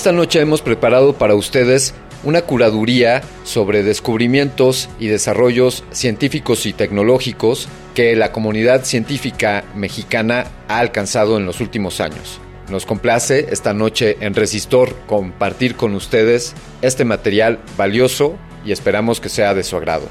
[0.00, 1.92] Esta noche hemos preparado para ustedes
[2.24, 10.78] una curaduría sobre descubrimientos y desarrollos científicos y tecnológicos que la comunidad científica mexicana ha
[10.78, 12.40] alcanzado en los últimos años.
[12.70, 19.28] Nos complace esta noche en Resistor compartir con ustedes este material valioso y esperamos que
[19.28, 20.08] sea de su agrado.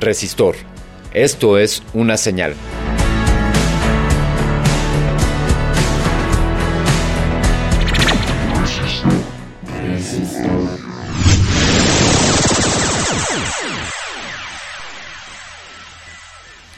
[0.00, 0.54] Resistor.
[1.12, 2.54] Esto es una señal.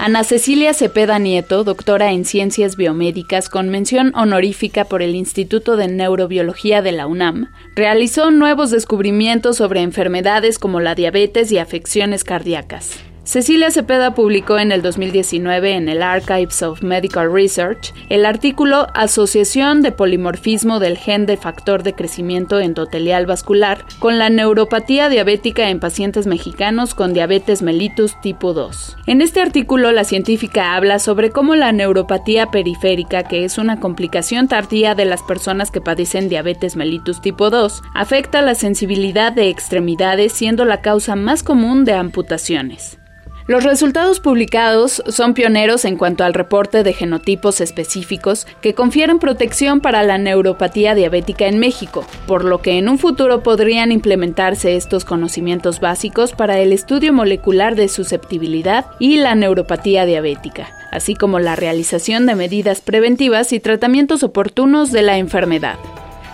[0.05, 5.87] Ana Cecilia Cepeda Nieto, doctora en Ciencias Biomédicas con mención honorífica por el Instituto de
[5.87, 12.99] Neurobiología de la UNAM, realizó nuevos descubrimientos sobre enfermedades como la diabetes y afecciones cardíacas.
[13.25, 19.81] Cecilia Cepeda publicó en el 2019 en el Archives of Medical Research el artículo Asociación
[19.81, 25.79] de polimorfismo del gen de factor de crecimiento endotelial vascular con la neuropatía diabética en
[25.79, 28.97] pacientes mexicanos con diabetes mellitus tipo 2.
[29.07, 34.49] En este artículo la científica habla sobre cómo la neuropatía periférica, que es una complicación
[34.49, 40.33] tardía de las personas que padecen diabetes mellitus tipo 2, afecta la sensibilidad de extremidades
[40.33, 42.99] siendo la causa más común de amputaciones.
[43.49, 49.81] Los resultados publicados son pioneros en cuanto al reporte de genotipos específicos que confieren protección
[49.81, 55.05] para la neuropatía diabética en México, por lo que en un futuro podrían implementarse estos
[55.05, 61.57] conocimientos básicos para el estudio molecular de susceptibilidad y la neuropatía diabética, así como la
[61.57, 65.79] realización de medidas preventivas y tratamientos oportunos de la enfermedad.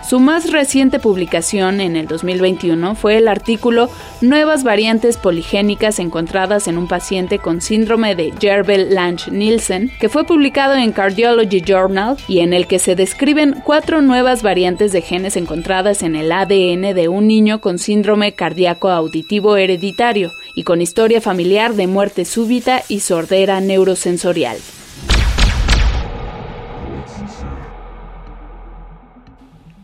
[0.09, 3.91] Su más reciente publicación en el 2021 fue el artículo
[4.21, 10.93] Nuevas variantes poligénicas encontradas en un paciente con síndrome de Jervell-Lange-Nielsen, que fue publicado en
[10.93, 16.15] Cardiology Journal y en el que se describen cuatro nuevas variantes de genes encontradas en
[16.15, 21.85] el ADN de un niño con síndrome cardíaco auditivo hereditario y con historia familiar de
[21.85, 24.57] muerte súbita y sordera neurosensorial.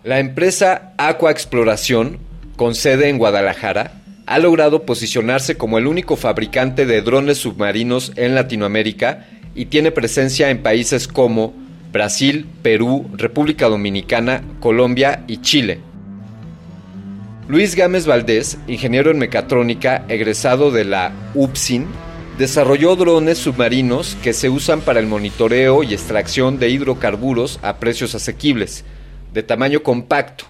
[0.05, 2.19] La empresa Aqua Exploración,
[2.57, 8.35] con sede en Guadalajara, ha logrado posicionarse como el único fabricante de drones submarinos en
[8.35, 9.25] Latinoamérica
[9.55, 11.55] y tiene presencia en países como
[11.91, 15.79] Brasil, Perú, República Dominicana, Colombia y Chile.
[17.47, 21.87] Luis Gámez Valdés, ingeniero en mecatrónica egresado de la UPSIN,
[22.37, 28.13] desarrolló drones submarinos que se usan para el monitoreo y extracción de hidrocarburos a precios
[28.13, 28.85] asequibles
[29.35, 30.45] de tamaño compacto.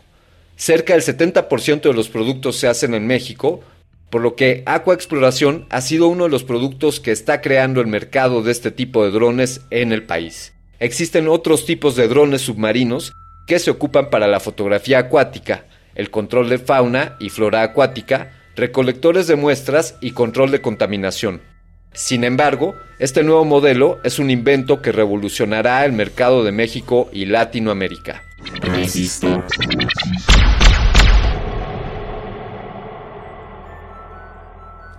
[0.56, 3.62] Cerca del 70% de los productos se hacen en México,
[4.10, 7.88] por lo que Aqua Exploración ha sido uno de los productos que está creando el
[7.88, 10.54] mercado de este tipo de drones en el país.
[10.80, 13.12] Existen otros tipos de drones submarinos
[13.48, 15.66] que se ocupan para la fotografía acuática,
[15.96, 21.42] el control de fauna y flora acuática, recolectores de muestras y control de contaminación.
[21.92, 27.26] Sin embargo, este nuevo modelo es un invento que revolucionará el mercado de México y
[27.26, 28.22] Latinoamérica.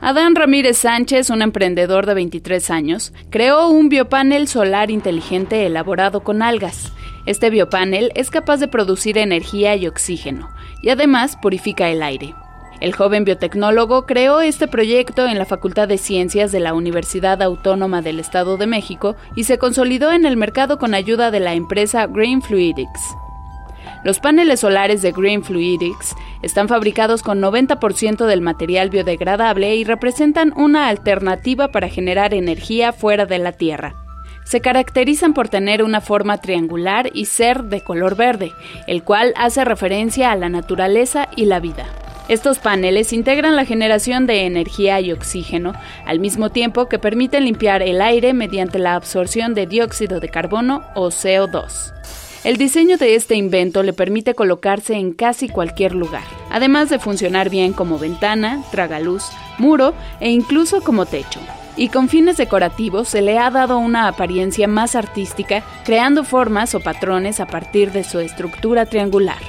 [0.00, 6.42] Adán Ramírez Sánchez, un emprendedor de 23 años, creó un biopanel solar inteligente elaborado con
[6.42, 6.92] algas.
[7.26, 10.48] Este biopanel es capaz de producir energía y oxígeno,
[10.80, 12.34] y además purifica el aire.
[12.80, 18.00] El joven biotecnólogo creó este proyecto en la Facultad de Ciencias de la Universidad Autónoma
[18.00, 22.06] del Estado de México y se consolidó en el mercado con ayuda de la empresa
[22.06, 23.16] Green Fluidics.
[24.06, 30.52] Los paneles solares de Green Fluidics están fabricados con 90% del material biodegradable y representan
[30.54, 33.96] una alternativa para generar energía fuera de la Tierra.
[34.44, 38.52] Se caracterizan por tener una forma triangular y ser de color verde,
[38.86, 41.86] el cual hace referencia a la naturaleza y la vida.
[42.28, 45.72] Estos paneles integran la generación de energía y oxígeno,
[46.04, 50.84] al mismo tiempo que permiten limpiar el aire mediante la absorción de dióxido de carbono
[50.94, 51.92] o CO2.
[52.46, 57.50] El diseño de este invento le permite colocarse en casi cualquier lugar, además de funcionar
[57.50, 59.24] bien como ventana, tragaluz,
[59.58, 61.40] muro e incluso como techo.
[61.76, 66.80] Y con fines decorativos se le ha dado una apariencia más artística, creando formas o
[66.80, 69.42] patrones a partir de su estructura triangular.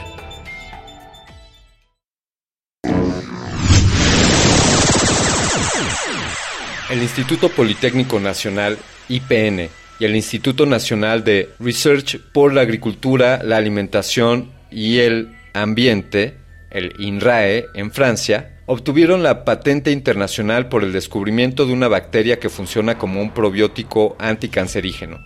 [6.89, 13.57] El Instituto Politécnico Nacional, IPN, y el Instituto Nacional de Research por la Agricultura, la
[13.57, 16.35] Alimentación y el Ambiente,
[16.69, 22.49] el INRAE, en Francia, obtuvieron la patente internacional por el descubrimiento de una bacteria que
[22.49, 25.17] funciona como un probiótico anticancerígeno.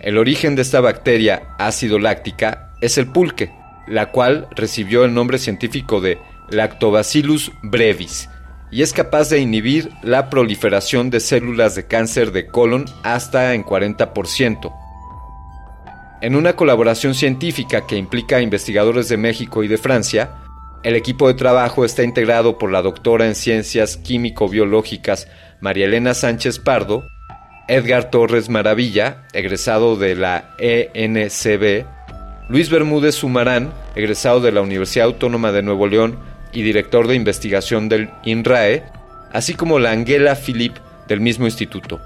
[0.00, 3.50] El origen de esta bacteria ácido láctica es el pulque,
[3.88, 6.18] la cual recibió el nombre científico de
[6.50, 8.28] Lactobacillus brevis,
[8.76, 13.64] y es capaz de inhibir la proliferación de células de cáncer de colon hasta en
[13.64, 14.70] 40%.
[16.20, 20.34] En una colaboración científica que implica investigadores de México y de Francia,
[20.82, 25.26] el equipo de trabajo está integrado por la doctora en ciencias químico-biológicas
[25.62, 27.02] María Elena Sánchez Pardo,
[27.68, 31.86] Edgar Torres Maravilla, egresado de la ENCB,
[32.50, 37.90] Luis Bermúdez Sumarán, egresado de la Universidad Autónoma de Nuevo León y director de investigación
[37.90, 38.82] del INRAE,
[39.30, 40.74] así como la Angela Philip
[41.06, 42.00] del mismo instituto.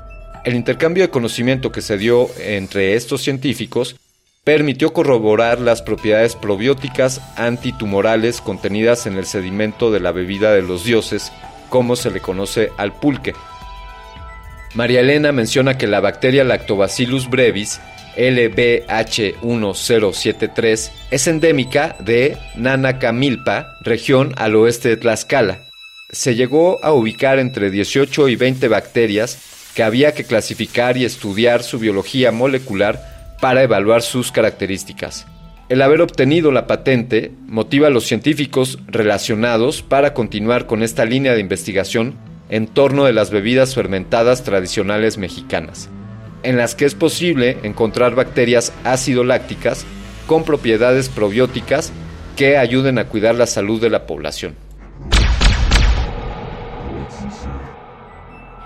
[0.44, 3.94] El intercambio de conocimiento que se dio entre estos científicos
[4.42, 10.82] permitió corroborar las propiedades probióticas antitumorales contenidas en el sedimento de la bebida de los
[10.82, 11.30] dioses,
[11.68, 13.34] como se le conoce al pulque.
[14.74, 17.80] María Elena menciona que la bacteria Lactobacillus brevis
[18.16, 25.58] LBH1073 es endémica de Nanacamilpa, región al oeste de Tlaxcala.
[26.10, 29.38] Se llegó a ubicar entre 18 y 20 bacterias
[29.74, 35.26] que había que clasificar y estudiar su biología molecular para evaluar sus características.
[35.68, 41.34] El haber obtenido la patente motiva a los científicos relacionados para continuar con esta línea
[41.34, 42.14] de investigación
[42.48, 45.88] en torno de las bebidas fermentadas tradicionales mexicanas
[46.42, 49.84] en las que es posible encontrar bacterias ácido lácticas
[50.26, 51.92] con propiedades probióticas
[52.36, 54.54] que ayuden a cuidar la salud de la población.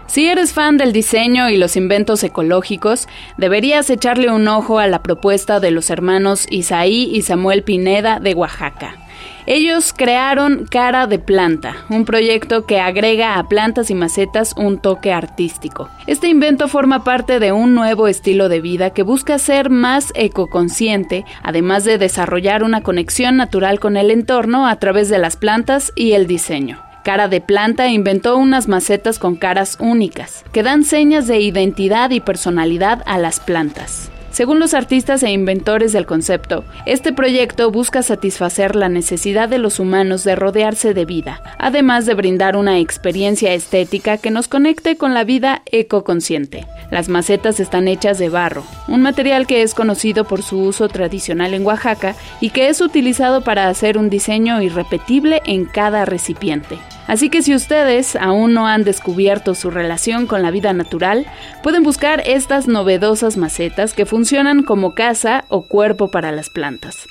[0.06, 5.02] Si eres fan del diseño y los inventos ecológicos, deberías echarle un ojo a la
[5.02, 9.03] propuesta de los hermanos Isaí y Samuel Pineda de Oaxaca.
[9.46, 15.12] Ellos crearon Cara de Planta, un proyecto que agrega a plantas y macetas un toque
[15.12, 15.90] artístico.
[16.06, 21.26] Este invento forma parte de un nuevo estilo de vida que busca ser más ecoconsciente,
[21.42, 26.12] además de desarrollar una conexión natural con el entorno a través de las plantas y
[26.12, 26.82] el diseño.
[27.04, 32.20] Cara de Planta inventó unas macetas con caras únicas, que dan señas de identidad y
[32.20, 34.10] personalidad a las plantas.
[34.34, 39.78] Según los artistas e inventores del concepto, este proyecto busca satisfacer la necesidad de los
[39.78, 45.14] humanos de rodearse de vida, además de brindar una experiencia estética que nos conecte con
[45.14, 46.66] la vida ecoconsciente.
[46.90, 51.54] Las macetas están hechas de barro, un material que es conocido por su uso tradicional
[51.54, 56.76] en Oaxaca y que es utilizado para hacer un diseño irrepetible en cada recipiente.
[57.06, 61.26] Así que si ustedes aún no han descubierto su relación con la vida natural,
[61.62, 67.06] pueden buscar estas novedosas macetas que funcionan como casa o cuerpo para las plantas.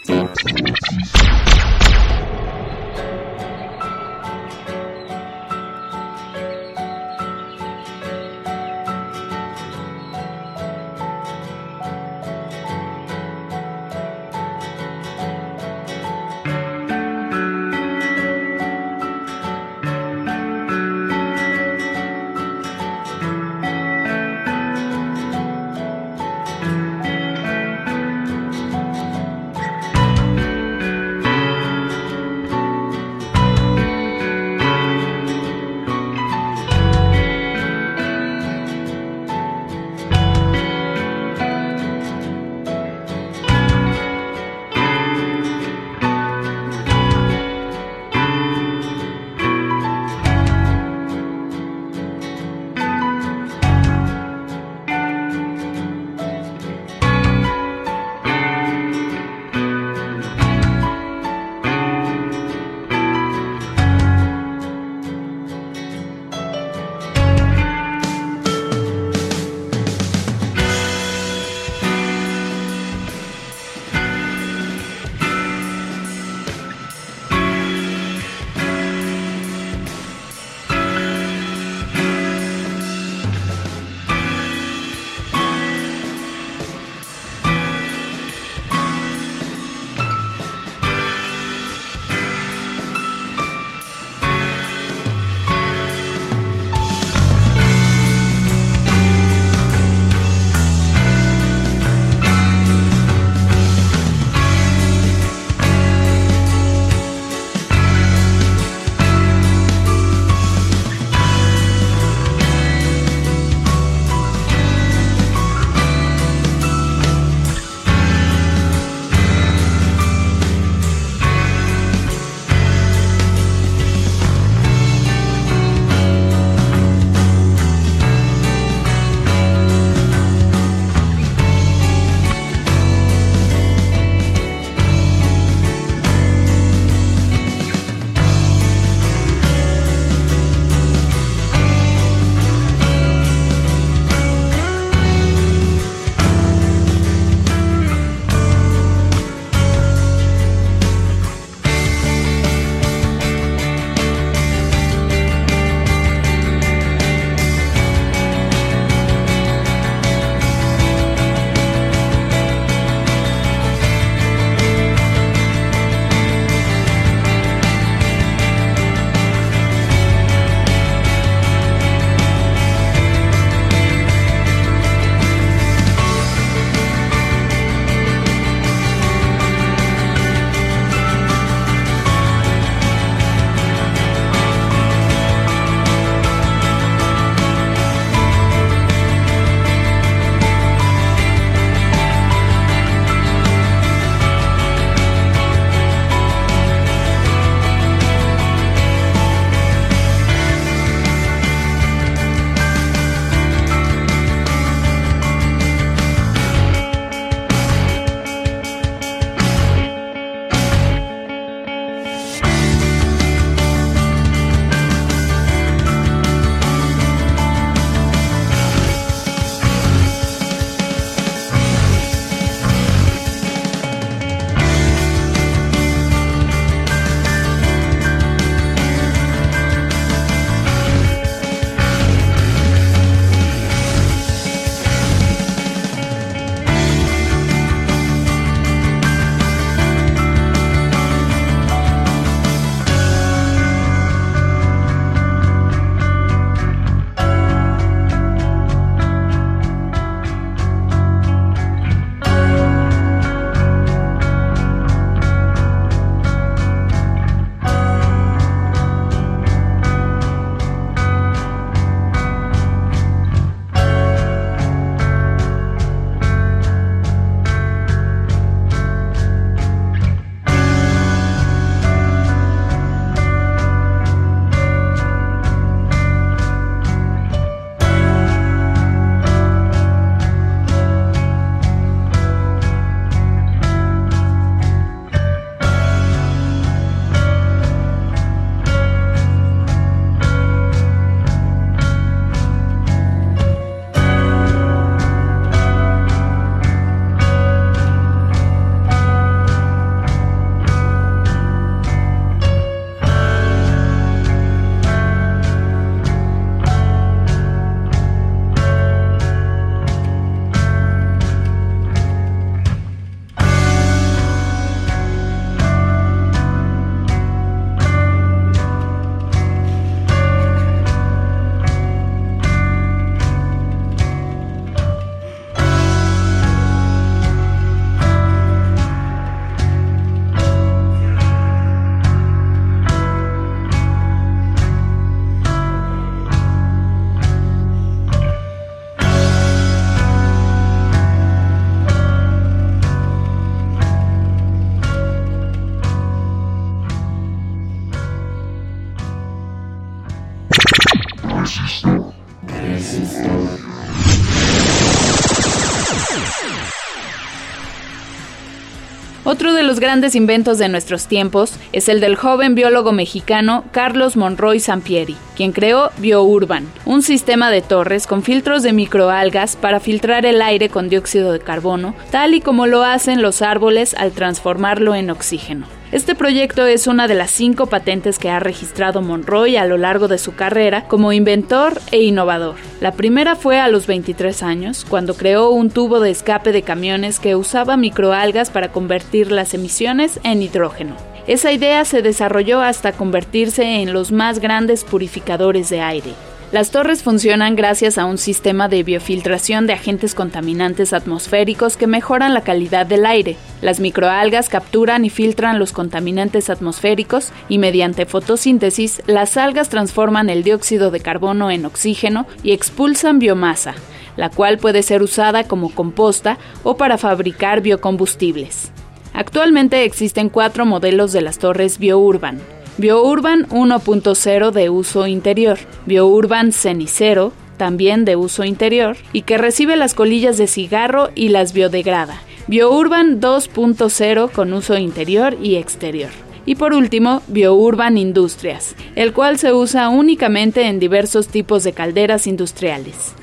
[359.83, 365.51] Grandes inventos de nuestros tiempos es el del joven biólogo mexicano Carlos Monroy Sampieri, quien
[365.51, 370.87] creó BioUrban, un sistema de torres con filtros de microalgas para filtrar el aire con
[370.87, 375.67] dióxido de carbono, tal y como lo hacen los árboles al transformarlo en oxígeno.
[375.93, 380.07] Este proyecto es una de las cinco patentes que ha registrado Monroy a lo largo
[380.07, 382.55] de su carrera como inventor e innovador.
[382.81, 387.19] La primera fue a los 23 años, cuando creó un tubo de escape de camiones
[387.19, 390.95] que usaba microalgas para convertir las emisiones en hidrógeno.
[391.27, 396.13] Esa idea se desarrolló hasta convertirse en los más grandes purificadores de aire.
[396.53, 402.35] Las torres funcionan gracias a un sistema de biofiltración de agentes contaminantes atmosféricos que mejoran
[402.35, 403.37] la calidad del aire.
[403.63, 410.43] Las microalgas capturan y filtran los contaminantes atmosféricos y mediante fotosíntesis las algas transforman el
[410.43, 413.73] dióxido de carbono en oxígeno y expulsan biomasa,
[414.15, 418.71] la cual puede ser usada como composta o para fabricar biocombustibles.
[419.15, 422.39] Actualmente existen cuatro modelos de las torres BioUrban.
[422.77, 429.93] BioUrban 1.0 de uso interior, BioUrban Cenicero, también de uso interior, y que recibe las
[429.93, 432.19] colillas de cigarro y las biodegrada.
[432.47, 436.09] BioUrban 2.0 con uso interior y exterior.
[436.47, 442.25] Y por último, BioUrban Industrias, el cual se usa únicamente en diversos tipos de calderas
[442.25, 443.13] industriales.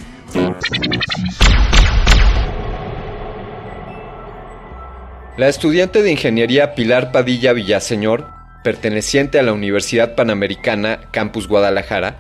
[5.36, 12.18] La estudiante de ingeniería Pilar Padilla Villaseñor perteneciente a la Universidad Panamericana Campus Guadalajara,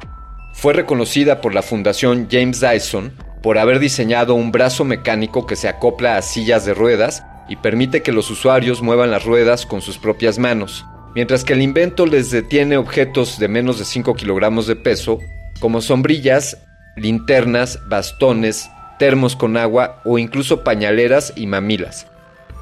[0.52, 5.68] fue reconocida por la Fundación James Dyson por haber diseñado un brazo mecánico que se
[5.68, 9.98] acopla a sillas de ruedas y permite que los usuarios muevan las ruedas con sus
[9.98, 14.76] propias manos, mientras que el invento les detiene objetos de menos de 5 kilogramos de
[14.76, 15.18] peso,
[15.58, 16.58] como sombrillas,
[16.96, 22.06] linternas, bastones, termos con agua o incluso pañaleras y mamilas,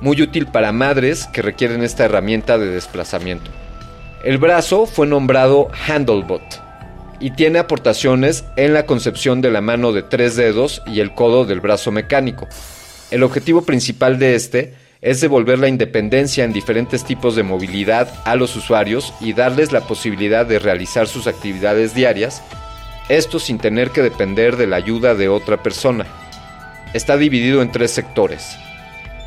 [0.01, 3.51] muy útil para madres que requieren esta herramienta de desplazamiento.
[4.25, 6.43] El brazo fue nombrado Handlebot
[7.21, 11.45] y tiene aportaciones en la concepción de la mano de tres dedos y el codo
[11.45, 12.49] del brazo mecánico.
[13.13, 18.35] El objetivo principal de este es devolver la independencia en diferentes tipos de movilidad a
[18.35, 22.43] los usuarios y darles la posibilidad de realizar sus actividades diarias,
[23.09, 26.07] esto sin tener que depender de la ayuda de otra persona.
[26.93, 28.57] Está dividido en tres sectores.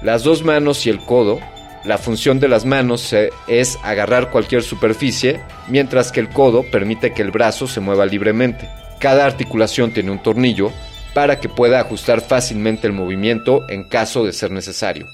[0.01, 1.39] Las dos manos y el codo
[1.84, 3.13] la función de las manos
[3.48, 8.70] es agarrar cualquier superficie, mientras que el codo permite que el brazo se mueva libremente.
[9.00, 10.72] Cada articulación tiene un tornillo
[11.13, 15.08] para que pueda ajustar fácilmente el movimiento en caso de ser necesario.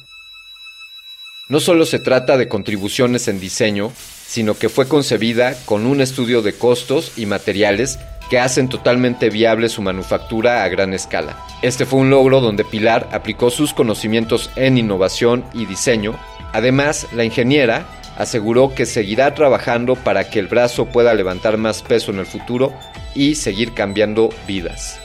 [1.49, 3.93] No solo se trata de contribuciones en diseño,
[4.27, 7.97] sino que fue concebida con un estudio de costos y materiales
[8.29, 11.37] que hacen totalmente viable su manufactura a gran escala.
[11.61, 16.19] Este fue un logro donde Pilar aplicó sus conocimientos en innovación y diseño
[16.53, 17.85] Además, la ingeniera
[18.17, 22.73] aseguró que seguirá trabajando para que el brazo pueda levantar más peso en el futuro
[23.13, 24.99] y seguir cambiando vidas.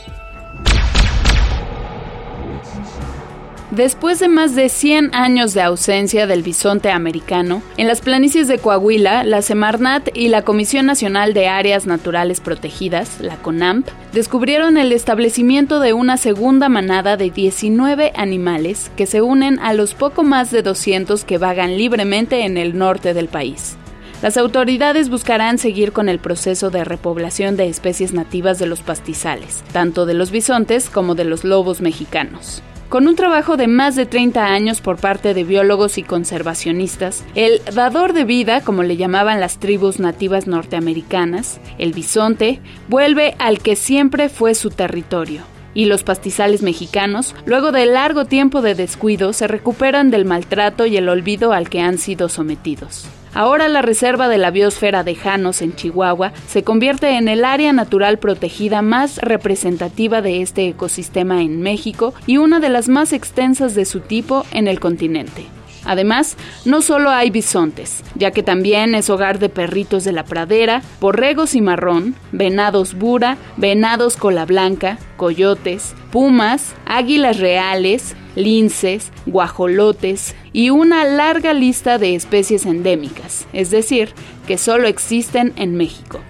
[3.72, 8.58] Después de más de 100 años de ausencia del bisonte americano, en las planicies de
[8.58, 14.92] Coahuila, la Semarnat y la Comisión Nacional de Áreas Naturales Protegidas, la CONAMP, descubrieron el
[14.92, 20.50] establecimiento de una segunda manada de 19 animales que se unen a los poco más
[20.50, 23.78] de 200 que vagan libremente en el norte del país.
[24.22, 29.64] Las autoridades buscarán seguir con el proceso de repoblación de especies nativas de los pastizales,
[29.72, 32.62] tanto de los bisontes como de los lobos mexicanos.
[32.88, 37.60] Con un trabajo de más de 30 años por parte de biólogos y conservacionistas, el
[37.74, 43.74] dador de vida, como le llamaban las tribus nativas norteamericanas, el bisonte, vuelve al que
[43.74, 45.51] siempre fue su territorio.
[45.74, 50.96] Y los pastizales mexicanos, luego de largo tiempo de descuido, se recuperan del maltrato y
[50.96, 53.06] el olvido al que han sido sometidos.
[53.34, 57.72] Ahora la reserva de la biosfera de Janos en Chihuahua se convierte en el área
[57.72, 63.74] natural protegida más representativa de este ecosistema en México y una de las más extensas
[63.74, 65.46] de su tipo en el continente.
[65.84, 70.82] Además, no solo hay bisontes, ya que también es hogar de perritos de la pradera,
[71.00, 80.70] borregos y marrón, venados bura, venados cola blanca, coyotes, pumas, águilas reales, linces, guajolotes y
[80.70, 84.14] una larga lista de especies endémicas, es decir,
[84.46, 86.20] que solo existen en México.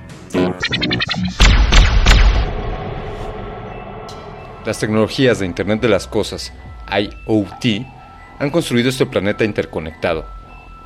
[4.65, 6.53] Las tecnologías de Internet de las Cosas,
[6.89, 7.85] IoT,
[8.43, 10.27] han construido este planeta interconectado,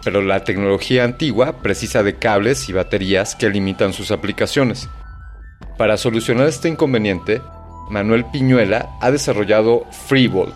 [0.05, 4.91] pero la tecnología antigua precisa de cables y baterías que limitan sus aplicaciones.
[5.79, 7.41] Para solucionar este inconveniente,
[7.89, 10.55] Manuel Piñuela ha desarrollado FreeVolt,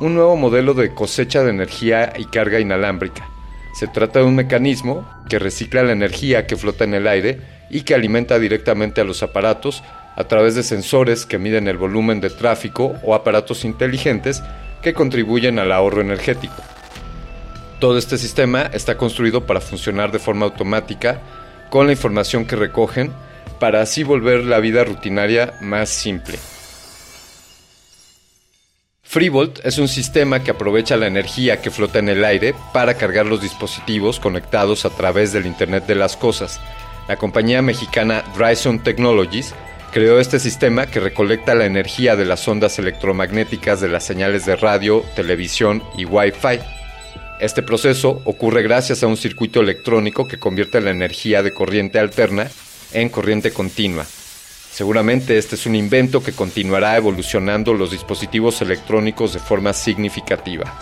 [0.00, 3.28] un nuevo modelo de cosecha de energía y carga inalámbrica.
[3.78, 7.82] Se trata de un mecanismo que recicla la energía que flota en el aire y
[7.82, 9.84] que alimenta directamente a los aparatos
[10.16, 14.42] a través de sensores que miden el volumen de tráfico o aparatos inteligentes
[14.94, 16.62] contribuyen al ahorro energético.
[17.80, 21.20] Todo este sistema está construido para funcionar de forma automática
[21.70, 23.12] con la información que recogen
[23.58, 26.38] para así volver la vida rutinaria más simple.
[29.02, 33.24] FreeVolt es un sistema que aprovecha la energía que flota en el aire para cargar
[33.24, 36.60] los dispositivos conectados a través del Internet de las Cosas.
[37.08, 39.54] La compañía mexicana Dryson Technologies
[39.96, 44.54] creó este sistema que recolecta la energía de las ondas electromagnéticas de las señales de
[44.54, 46.60] radio, televisión y Wi-Fi.
[47.40, 52.46] Este proceso ocurre gracias a un circuito electrónico que convierte la energía de corriente alterna
[52.92, 54.04] en corriente continua.
[54.70, 60.78] Seguramente este es un invento que continuará evolucionando los dispositivos electrónicos de forma significativa.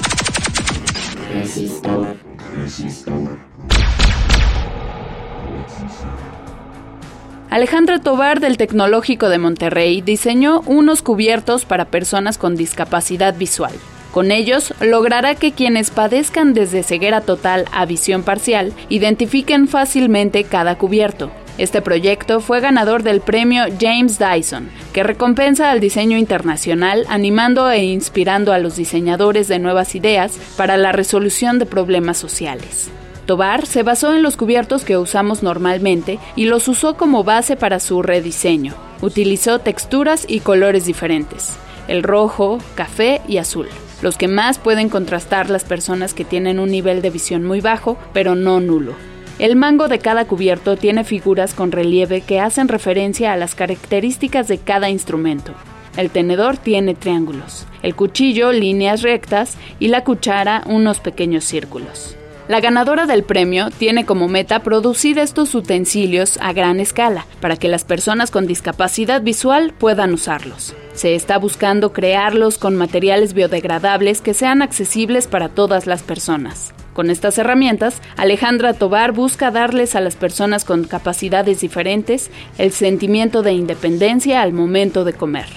[7.54, 13.72] Alejandra Tobar del Tecnológico de Monterrey diseñó unos cubiertos para personas con discapacidad visual.
[14.10, 20.78] Con ellos logrará que quienes padezcan desde ceguera total a visión parcial identifiquen fácilmente cada
[20.78, 21.30] cubierto.
[21.56, 27.84] Este proyecto fue ganador del premio James Dyson, que recompensa al diseño internacional animando e
[27.84, 32.90] inspirando a los diseñadores de nuevas ideas para la resolución de problemas sociales.
[33.26, 37.80] Tobar se basó en los cubiertos que usamos normalmente y los usó como base para
[37.80, 38.74] su rediseño.
[39.00, 41.56] Utilizó texturas y colores diferentes,
[41.88, 43.68] el rojo, café y azul,
[44.02, 47.96] los que más pueden contrastar las personas que tienen un nivel de visión muy bajo,
[48.12, 48.92] pero no nulo.
[49.38, 54.48] El mango de cada cubierto tiene figuras con relieve que hacen referencia a las características
[54.48, 55.52] de cada instrumento.
[55.96, 62.16] El tenedor tiene triángulos, el cuchillo líneas rectas y la cuchara unos pequeños círculos.
[62.46, 67.68] La ganadora del premio tiene como meta producir estos utensilios a gran escala para que
[67.68, 70.74] las personas con discapacidad visual puedan usarlos.
[70.92, 76.74] Se está buscando crearlos con materiales biodegradables que sean accesibles para todas las personas.
[76.92, 83.42] Con estas herramientas, Alejandra Tobar busca darles a las personas con capacidades diferentes el sentimiento
[83.42, 85.48] de independencia al momento de comer.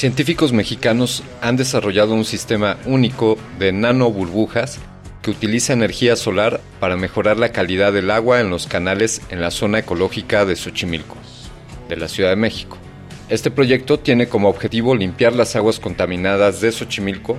[0.00, 4.78] Científicos mexicanos han desarrollado un sistema único de nanoburbujas
[5.20, 9.50] que utiliza energía solar para mejorar la calidad del agua en los canales en la
[9.50, 11.18] zona ecológica de Xochimilco,
[11.90, 12.78] de la Ciudad de México.
[13.28, 17.36] Este proyecto tiene como objetivo limpiar las aguas contaminadas de Xochimilco,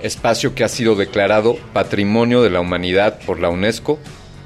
[0.00, 3.98] espacio que ha sido declarado Patrimonio de la Humanidad por la UNESCO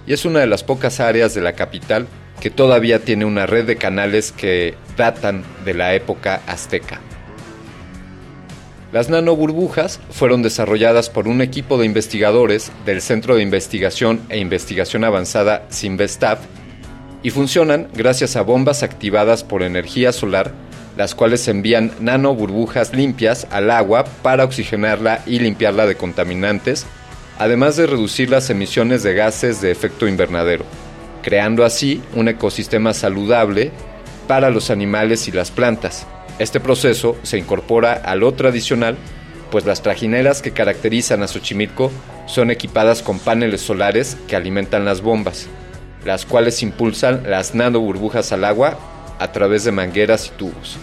[0.07, 2.07] y es una de las pocas áreas de la capital
[2.41, 7.01] que todavía tiene una red de canales que datan de la época azteca.
[8.93, 15.05] Las nanoburbujas fueron desarrolladas por un equipo de investigadores del Centro de Investigación e Investigación
[15.05, 16.38] Avanzada Sinvestav
[17.22, 20.53] y funcionan gracias a bombas activadas por energía solar,
[20.97, 26.84] las cuales envían nanoburbujas limpias al agua para oxigenarla y limpiarla de contaminantes,
[27.38, 30.64] además de reducir las emisiones de gases de efecto invernadero,
[31.22, 33.70] creando así un ecosistema saludable
[34.26, 36.07] para los animales y las plantas.
[36.41, 38.97] Este proceso se incorpora a lo tradicional,
[39.51, 41.93] pues las trajineras que caracterizan a Xochimilco
[42.24, 45.49] son equipadas con paneles solares que alimentan las bombas,
[46.07, 48.78] las cuales impulsan las nanoburbujas al agua
[49.18, 50.78] a través de mangueras y tubos.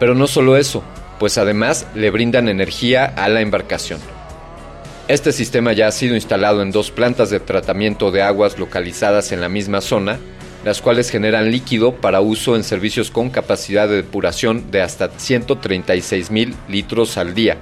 [0.00, 0.82] Pero no solo eso,
[1.18, 4.00] pues además le brindan energía a la embarcación.
[5.08, 9.42] Este sistema ya ha sido instalado en dos plantas de tratamiento de aguas localizadas en
[9.42, 10.18] la misma zona
[10.64, 16.30] las cuales generan líquido para uso en servicios con capacidad de depuración de hasta 136
[16.30, 17.58] mil litros al día.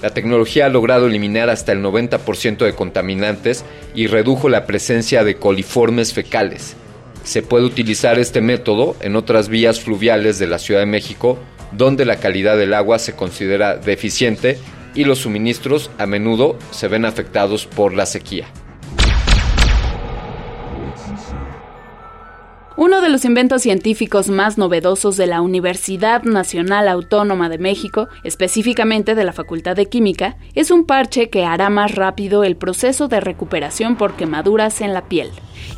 [0.00, 3.64] La tecnología ha logrado eliminar hasta el 90% de contaminantes
[3.94, 6.76] y redujo la presencia de coliformes fecales.
[7.24, 11.38] Se puede utilizar este método en otras vías fluviales de la Ciudad de México,
[11.72, 14.58] donde la calidad del agua se considera deficiente
[14.94, 18.46] y los suministros a menudo se ven afectados por la sequía.
[22.80, 29.16] Uno de los inventos científicos más novedosos de la Universidad Nacional Autónoma de México, específicamente
[29.16, 33.18] de la Facultad de Química, es un parche que hará más rápido el proceso de
[33.18, 35.28] recuperación por quemaduras en la piel.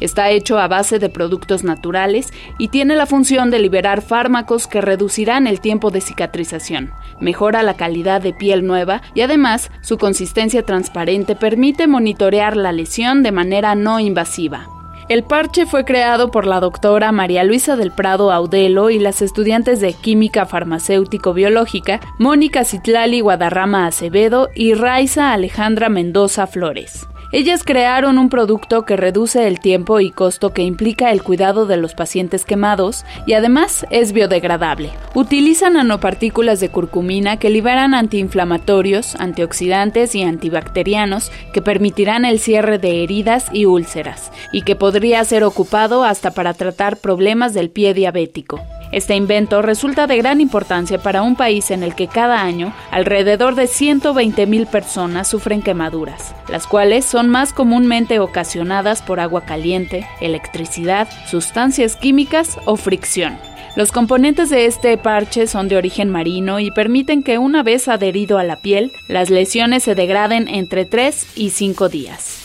[0.00, 4.82] Está hecho a base de productos naturales y tiene la función de liberar fármacos que
[4.82, 10.66] reducirán el tiempo de cicatrización, mejora la calidad de piel nueva y además su consistencia
[10.66, 14.79] transparente permite monitorear la lesión de manera no invasiva.
[15.10, 19.80] El parche fue creado por la doctora María Luisa del Prado Audelo y las estudiantes
[19.80, 27.08] de Química Farmacéutico-Biológica Mónica Citlali Guadarrama Acevedo y Raiza Alejandra Mendoza Flores.
[27.32, 31.76] Ellas crearon un producto que reduce el tiempo y costo que implica el cuidado de
[31.76, 34.90] los pacientes quemados y además es biodegradable.
[35.14, 43.04] Utiliza nanopartículas de curcumina que liberan antiinflamatorios, antioxidantes y antibacterianos que permitirán el cierre de
[43.04, 48.60] heridas y úlceras y que podría ser ocupado hasta para tratar problemas del pie diabético.
[48.92, 53.54] Este invento resulta de gran importancia para un país en el que cada año alrededor
[53.54, 61.08] de 120.000 personas sufren quemaduras, las cuales son más comúnmente ocasionadas por agua caliente, electricidad,
[61.30, 63.38] sustancias químicas o fricción.
[63.76, 68.38] Los componentes de este parche son de origen marino y permiten que una vez adherido
[68.38, 72.40] a la piel, las lesiones se degraden entre 3 y 5 días.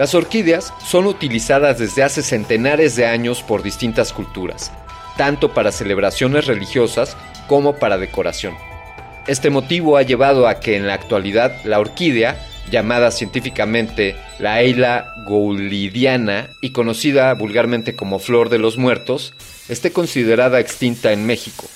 [0.00, 4.72] Las orquídeas son utilizadas desde hace centenares de años por distintas culturas,
[5.18, 8.54] tanto para celebraciones religiosas como para decoración.
[9.26, 12.40] Este motivo ha llevado a que en la actualidad la orquídea,
[12.70, 19.34] llamada científicamente la Eila goulidiana y conocida vulgarmente como flor de los muertos,
[19.68, 21.66] esté considerada extinta en México.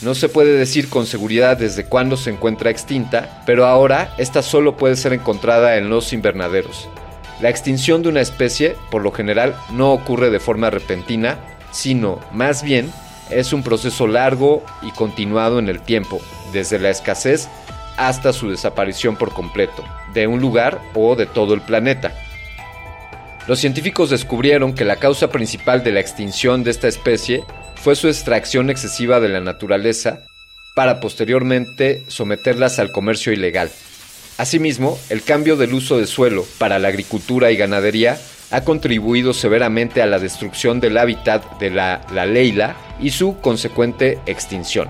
[0.00, 4.78] No se puede decir con seguridad desde cuándo se encuentra extinta, pero ahora esta solo
[4.78, 6.88] puede ser encontrada en los invernaderos,
[7.40, 11.38] la extinción de una especie, por lo general, no ocurre de forma repentina,
[11.72, 12.92] sino más bien
[13.30, 16.20] es un proceso largo y continuado en el tiempo,
[16.52, 17.48] desde la escasez
[17.96, 22.12] hasta su desaparición por completo, de un lugar o de todo el planeta.
[23.48, 27.42] Los científicos descubrieron que la causa principal de la extinción de esta especie
[27.74, 30.20] fue su extracción excesiva de la naturaleza
[30.76, 33.70] para posteriormente someterlas al comercio ilegal.
[34.38, 38.18] Asimismo, el cambio del uso de suelo para la agricultura y ganadería
[38.50, 44.18] ha contribuido severamente a la destrucción del hábitat de la, la leila y su consecuente
[44.26, 44.88] extinción.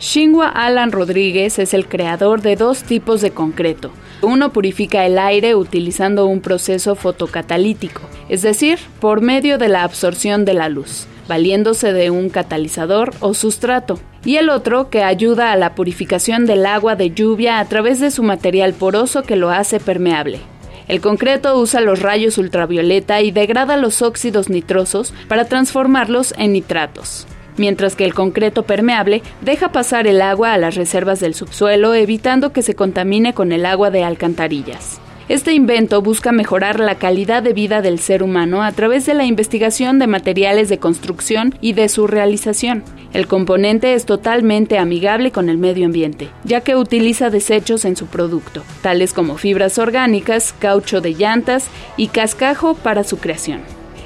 [0.00, 3.92] Xinhua Alan Rodríguez es el creador de dos tipos de concreto.
[4.22, 10.44] Uno purifica el aire utilizando un proceso fotocatalítico, es decir, por medio de la absorción
[10.44, 13.98] de la luz, valiéndose de un catalizador o sustrato.
[14.24, 18.10] Y el otro que ayuda a la purificación del agua de lluvia a través de
[18.10, 20.40] su material poroso que lo hace permeable.
[20.86, 27.26] El concreto usa los rayos ultravioleta y degrada los óxidos nitrosos para transformarlos en nitratos
[27.60, 32.52] mientras que el concreto permeable deja pasar el agua a las reservas del subsuelo evitando
[32.52, 35.00] que se contamine con el agua de alcantarillas.
[35.28, 39.26] Este invento busca mejorar la calidad de vida del ser humano a través de la
[39.26, 42.82] investigación de materiales de construcción y de su realización.
[43.12, 48.06] El componente es totalmente amigable con el medio ambiente, ya que utiliza desechos en su
[48.06, 53.60] producto, tales como fibras orgánicas, caucho de llantas y cascajo para su creación.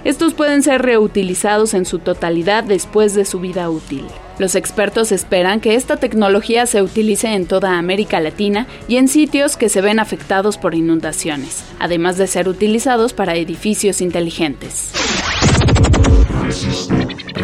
[0.05, 4.05] Estos pueden ser reutilizados en su totalidad después de su vida útil.
[4.39, 9.57] Los expertos esperan que esta tecnología se utilice en toda América Latina y en sitios
[9.57, 14.93] que se ven afectados por inundaciones, además de ser utilizados para edificios inteligentes.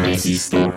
[0.03, 0.71] En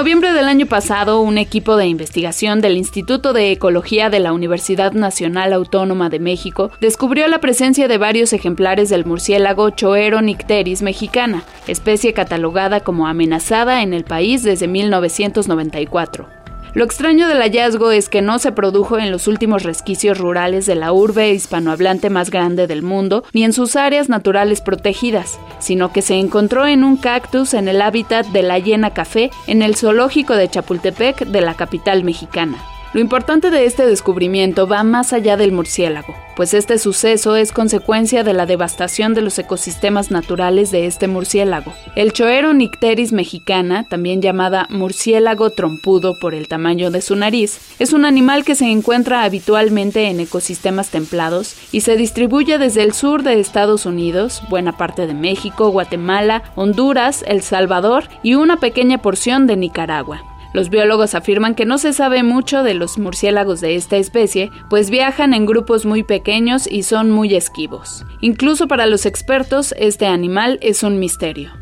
[0.00, 4.92] noviembre del año pasado, un equipo de investigación del Instituto de Ecología de la Universidad
[4.92, 11.42] Nacional Autónoma de México descubrió la presencia de varios ejemplares del murciélago Choero nicteris mexicana,
[11.66, 16.39] especie catalogada como amenazada en el país desde 1994.
[16.72, 20.76] Lo extraño del hallazgo es que no se produjo en los últimos resquicios rurales de
[20.76, 26.00] la urbe hispanohablante más grande del mundo, ni en sus áreas naturales protegidas, sino que
[26.00, 30.34] se encontró en un cactus en el hábitat de la hiena café en el zoológico
[30.34, 32.58] de Chapultepec de la capital mexicana.
[32.92, 38.24] Lo importante de este descubrimiento va más allá del murciélago, pues este suceso es consecuencia
[38.24, 41.72] de la devastación de los ecosistemas naturales de este murciélago.
[41.94, 47.92] El Choero nicteris mexicana, también llamada murciélago trompudo por el tamaño de su nariz, es
[47.92, 53.22] un animal que se encuentra habitualmente en ecosistemas templados y se distribuye desde el sur
[53.22, 59.46] de Estados Unidos, buena parte de México, Guatemala, Honduras, El Salvador y una pequeña porción
[59.46, 60.24] de Nicaragua.
[60.52, 64.90] Los biólogos afirman que no se sabe mucho de los murciélagos de esta especie, pues
[64.90, 68.04] viajan en grupos muy pequeños y son muy esquivos.
[68.20, 71.52] Incluso para los expertos, este animal es un misterio.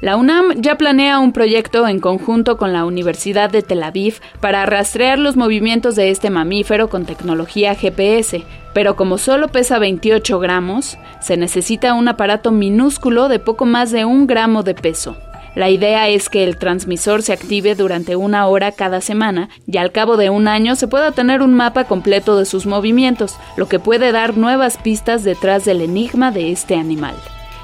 [0.00, 4.64] La UNAM ya planea un proyecto en conjunto con la Universidad de Tel Aviv para
[4.64, 10.98] rastrear los movimientos de este mamífero con tecnología GPS, pero como solo pesa 28 gramos,
[11.20, 15.16] se necesita un aparato minúsculo de poco más de un gramo de peso.
[15.58, 19.90] La idea es que el transmisor se active durante una hora cada semana y al
[19.90, 23.80] cabo de un año se pueda tener un mapa completo de sus movimientos, lo que
[23.80, 27.16] puede dar nuevas pistas detrás del enigma de este animal.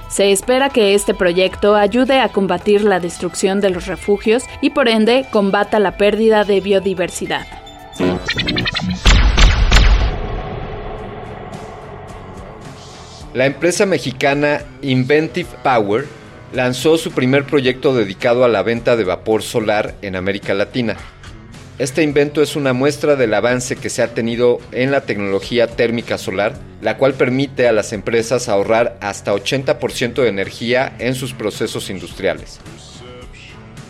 [0.08, 4.88] Se espera que este proyecto ayude a combatir la destrucción de los refugios y por
[4.88, 7.46] ende combata la pérdida de biodiversidad.
[13.34, 16.23] La empresa mexicana Inventive Power
[16.54, 20.96] lanzó su primer proyecto dedicado a la venta de vapor solar en América Latina.
[21.80, 26.16] Este invento es una muestra del avance que se ha tenido en la tecnología térmica
[26.16, 31.90] solar, la cual permite a las empresas ahorrar hasta 80% de energía en sus procesos
[31.90, 32.60] industriales.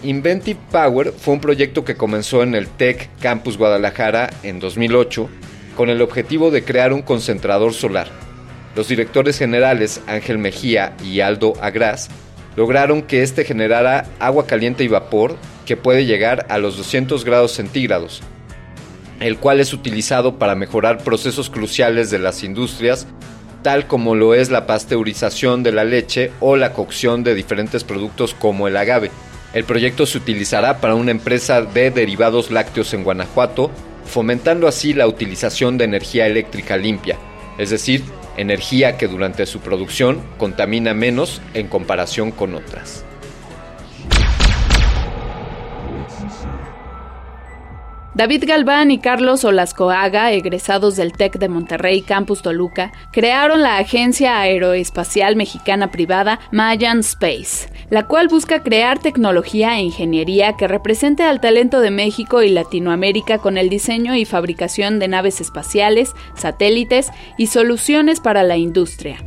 [0.03, 5.29] Inventive Power fue un proyecto que comenzó en el Tech Campus Guadalajara en 2008
[5.77, 8.09] con el objetivo de crear un concentrador solar.
[8.75, 12.09] Los directores generales Ángel Mejía y Aldo Agras
[12.57, 15.37] lograron que éste generara agua caliente y vapor
[15.67, 18.23] que puede llegar a los 200 grados centígrados,
[19.21, 23.07] el cual es utilizado para mejorar procesos cruciales de las industrias,
[23.63, 28.35] tal como lo es la pasteurización de la leche o la cocción de diferentes productos
[28.35, 29.11] como el agave.
[29.55, 33.71] El proyecto se utilizará para una empresa de derivados lácteos en Guanajuato,
[34.05, 37.17] fomentando así la utilización de energía eléctrica limpia,
[37.57, 38.03] es decir,
[38.37, 43.05] energía que durante su producción contamina menos en comparación con otras.
[48.15, 54.39] David Galván y Carlos Olascoaga, egresados del TEC de Monterrey Campus Toluca, crearon la agencia
[54.39, 61.41] aeroespacial mexicana privada Mayan Space, la cual busca crear tecnología e ingeniería que represente al
[61.41, 67.49] talento de México y Latinoamérica con el diseño y fabricación de naves espaciales, satélites y
[67.49, 69.19] soluciones para la industria.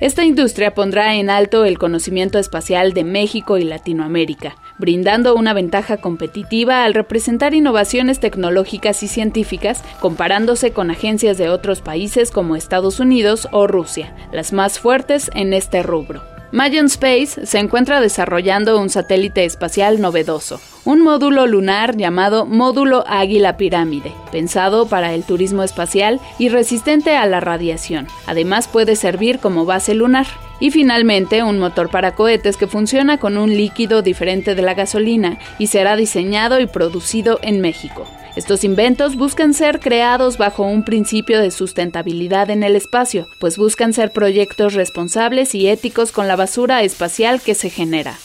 [0.00, 5.98] Esta industria pondrá en alto el conocimiento espacial de México y Latinoamérica, brindando una ventaja
[5.98, 12.98] competitiva al representar innovaciones tecnológicas y científicas comparándose con agencias de otros países como Estados
[12.98, 16.39] Unidos o Rusia, las más fuertes en este rubro.
[16.52, 23.56] Mayan Space se encuentra desarrollando un satélite espacial novedoso, un módulo lunar llamado Módulo Águila
[23.56, 28.08] Pirámide, pensado para el turismo espacial y resistente a la radiación.
[28.26, 30.26] Además puede servir como base lunar.
[30.62, 35.38] Y finalmente un motor para cohetes que funciona con un líquido diferente de la gasolina
[35.58, 38.06] y será diseñado y producido en México.
[38.40, 43.92] Estos inventos buscan ser creados bajo un principio de sustentabilidad en el espacio, pues buscan
[43.92, 48.16] ser proyectos responsables y éticos con la basura espacial que se genera.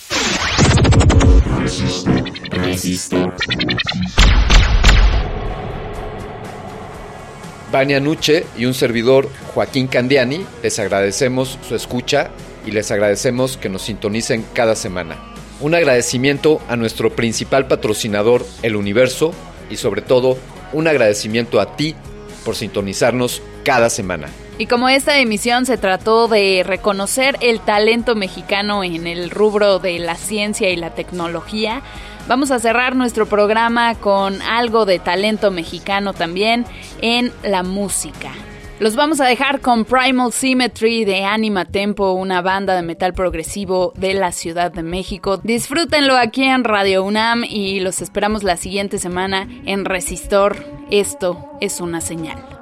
[7.74, 12.32] Vania Nuche y un servidor, Joaquín Candiani, les agradecemos su escucha
[12.66, 15.18] y les agradecemos que nos sintonicen cada semana.
[15.60, 19.34] Un agradecimiento a nuestro principal patrocinador, El Universo,
[19.70, 20.38] y sobre todo
[20.74, 21.96] un agradecimiento a ti
[22.44, 24.30] por sintonizarnos cada semana.
[24.58, 30.00] Y como esta emisión se trató de reconocer el talento mexicano en el rubro de
[30.00, 31.82] la ciencia y la tecnología,
[32.28, 36.66] vamos a cerrar nuestro programa con algo de talento mexicano también
[37.02, 38.32] en la música.
[38.78, 43.94] Los vamos a dejar con Primal Symmetry de Anima Tempo, una banda de metal progresivo
[43.96, 45.38] de la Ciudad de México.
[45.38, 50.58] Disfrútenlo aquí en Radio UNAM y los esperamos la siguiente semana en Resistor.
[50.92, 52.55] Esto es una señal.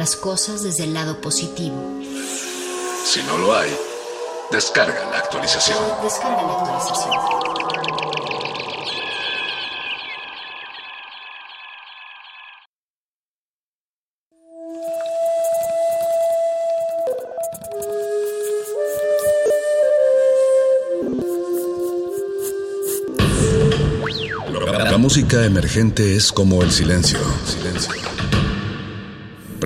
[0.00, 1.76] Las cosas desde el lado positivo.
[3.04, 3.68] Si no lo hay,
[4.50, 5.76] descarga la actualización.
[6.02, 7.10] Descarga la actualización.
[24.90, 27.18] La música emergente es como el silencio.
[27.44, 27.99] Silencio.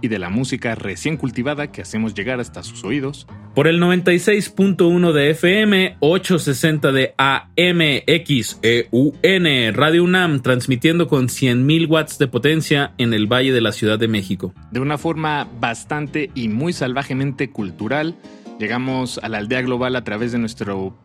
[0.00, 3.26] y de la música recién cultivada que hacemos llegar hasta sus oídos.
[3.54, 12.18] Por el 96.1 de FM, 860 de AM, XEUN, Radio UNAM, transmitiendo con 100.000 watts
[12.18, 14.54] de potencia en el Valle de la Ciudad de México.
[14.70, 18.16] De una forma bastante y muy salvajemente cultural,
[18.58, 20.96] llegamos a la aldea global a través de nuestro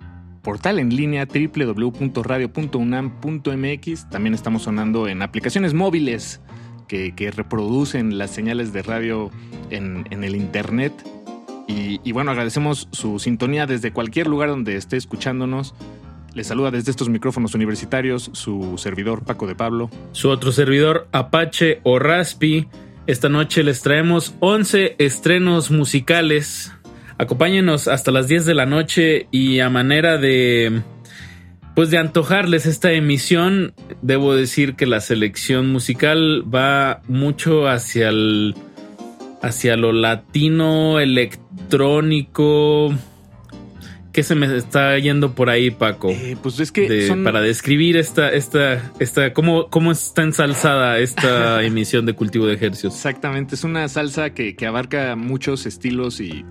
[0.46, 4.10] portal en línea www.radio.unam.mx.
[4.10, 6.42] También estamos sonando en aplicaciones móviles
[6.88, 9.32] que, reproducen las señales de radio
[9.70, 10.94] en, en el internet.
[11.68, 15.74] Y, y, bueno, agradecemos su sintonía desde cualquier lugar donde esté escuchándonos.
[16.36, 19.90] Les saluda desde estos micrófonos universitarios su servidor Paco de Pablo.
[20.12, 22.68] Su otro servidor Apache o Raspi.
[23.08, 26.74] Esta noche les traemos 11 estrenos musicales.
[27.18, 30.82] Acompáñenos hasta las 10 de la noche y a manera de
[31.76, 38.56] pues de antojarles esta emisión, debo decir que la selección musical va mucho hacia el
[39.42, 42.94] hacia lo latino electrónico.
[44.12, 46.10] ¿Qué se me está yendo por ahí, Paco?
[46.10, 51.00] Eh, pues es que De- son- para describir esta esta esta cómo cómo está ensalzada
[51.00, 52.96] esta emisión de cultivo de ejercicios.
[52.96, 56.46] Exactamente, es una salsa que, que abarca muchos estilos y,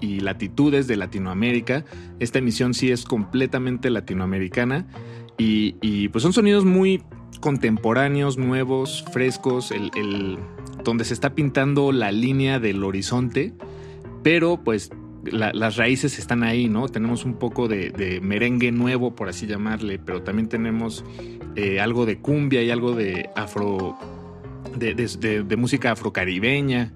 [0.00, 1.84] y latitudes de Latinoamérica.
[2.20, 4.86] Esta emisión sí es completamente latinoamericana
[5.38, 7.02] y, y, pues son sonidos muy
[7.40, 10.38] contemporáneos, nuevos, frescos, el,
[10.84, 13.52] donde se está pintando la línea del horizonte,
[14.22, 14.90] pero pues
[15.24, 16.88] la- las raíces están ahí, ¿no?
[16.88, 21.04] Tenemos un poco de, merengue nuevo, por así llamarle, pero también tenemos
[21.56, 23.96] eh, algo de cumbia y algo de afro
[24.78, 26.92] de- de música afrocaribeña,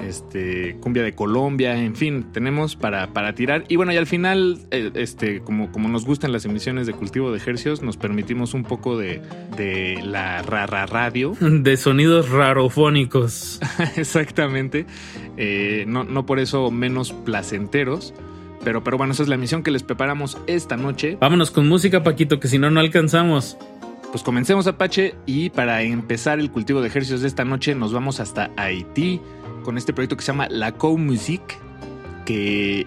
[0.00, 3.64] este, cumbia de Colombia, en fin, tenemos para, para tirar.
[3.68, 7.30] Y bueno, y al final, eh, este, como, como nos gustan las emisiones de cultivo
[7.30, 9.20] de ejercicios, nos permitimos un poco de,
[9.56, 11.36] de la rara radio.
[11.40, 13.60] De sonidos rarofónicos.
[13.96, 14.86] Exactamente.
[15.36, 18.14] Eh, no, no por eso menos placenteros.
[18.64, 21.16] Pero, pero bueno, esa es la emisión que les preparamos esta noche.
[21.20, 23.56] Vámonos con música, Paquito, que si no, no alcanzamos.
[24.10, 28.20] Pues comencemos Apache y para empezar el cultivo de ejercicios de esta noche nos vamos
[28.20, 29.20] hasta Haití
[29.68, 31.42] con este proyecto que se llama La Co Music
[32.24, 32.86] que eh,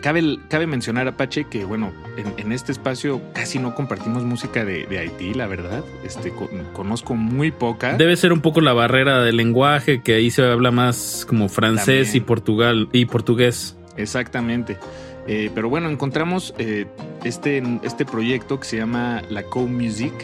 [0.00, 4.86] cabe, cabe mencionar Apache que bueno, en, en este espacio casi no compartimos música de,
[4.86, 5.84] de Haití, la verdad.
[6.02, 7.98] Este, con- conozco muy poca.
[7.98, 12.06] Debe ser un poco la barrera del lenguaje, que ahí se habla más como francés
[12.08, 12.16] También.
[12.16, 13.76] y portugal y portugués.
[13.98, 14.78] Exactamente.
[15.26, 16.86] Eh, pero bueno, encontramos eh,
[17.24, 20.14] este, este proyecto que se llama La Co Music.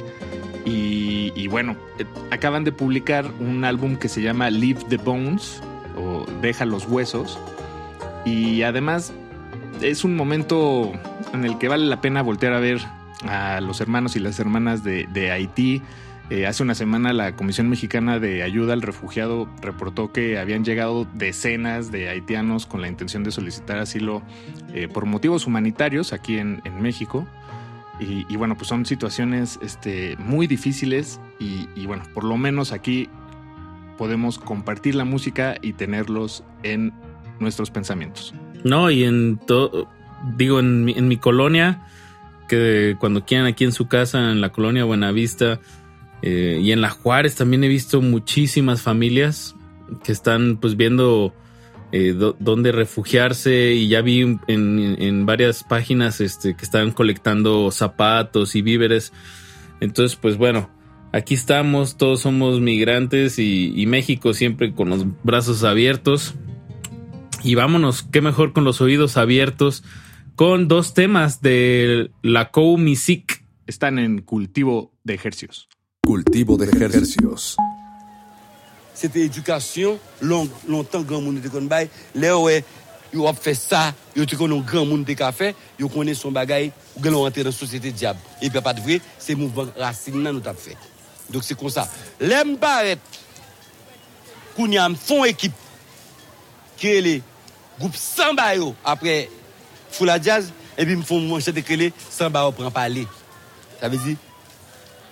[0.69, 5.63] Y, bueno, eh, acaban de publicar un álbum que se llama Leave the Bones
[5.97, 7.39] o Deja los Huesos.
[8.25, 9.13] Y además
[9.81, 10.93] es un momento
[11.33, 12.81] en el que vale la pena voltear a ver
[13.29, 15.83] a los hermanos y las hermanas de, Haití.
[16.31, 21.07] Eh, hace una semana la Comisión Mexicana de Ayuda al Refugiado reportó que habían llegado
[21.15, 24.23] decenas de haitianos con la intención de solicitar asilo
[24.75, 27.29] eh, por motivos humanitarios aquí en México.
[27.99, 33.09] Y, bueno, pues son situaciones este, muy difíciles y, y bueno, por lo menos aquí
[33.97, 36.93] podemos compartir la música y tenerlos en
[37.41, 38.35] nuestros pensamientos.
[38.65, 39.89] No, y en todo,
[40.37, 41.87] digo, en mi, en mi colonia,
[42.49, 45.61] que cuando quieran aquí en su casa, en la colonia Buenavista
[46.23, 49.55] eh, y en la Juárez también he visto muchísimas familias
[50.05, 51.35] que están pues viendo
[51.93, 57.71] eh, do- dónde refugiarse y ya vi en, en varias páginas este, que están colectando
[57.71, 59.13] zapatos y víveres.
[59.81, 60.71] Entonces, pues bueno,
[61.13, 66.35] aquí estamos, todos somos migrantes y, y México siempre con los brazos abiertos.
[67.45, 69.85] Y vámonos, qué mejor con los oídos abiertos,
[70.35, 73.45] con dos temas de la Co Music.
[73.67, 75.69] Están en cultivo de ejercicios.
[76.03, 77.57] Cultivo de ejercicios.
[78.97, 79.99] c'était éducation.
[80.21, 81.69] Long, longtemps, grand monde était comme.
[82.15, 82.65] Là, ouais,
[83.13, 83.93] ils ont fait ça.
[84.17, 85.55] Ils ont connu grand monde des cafés.
[85.79, 86.71] Ils connaissent son bagage.
[86.99, 88.19] Ils ont rentré dans société diable.
[88.41, 90.77] Et puis, pas de vrai, c'est le mouvement racine nous avons fait.
[91.31, 91.89] Donc, c'est comme ça.
[92.19, 93.03] L'aime paraître,
[94.57, 95.53] qu'on y a un fond équipe,
[96.79, 97.21] qui est le
[97.79, 98.53] groupe Samba
[98.85, 99.29] après
[99.91, 103.07] Foula Jazz, et puis ils me font manger des clés, Samba prend parler.
[103.81, 104.17] Ça veut dire,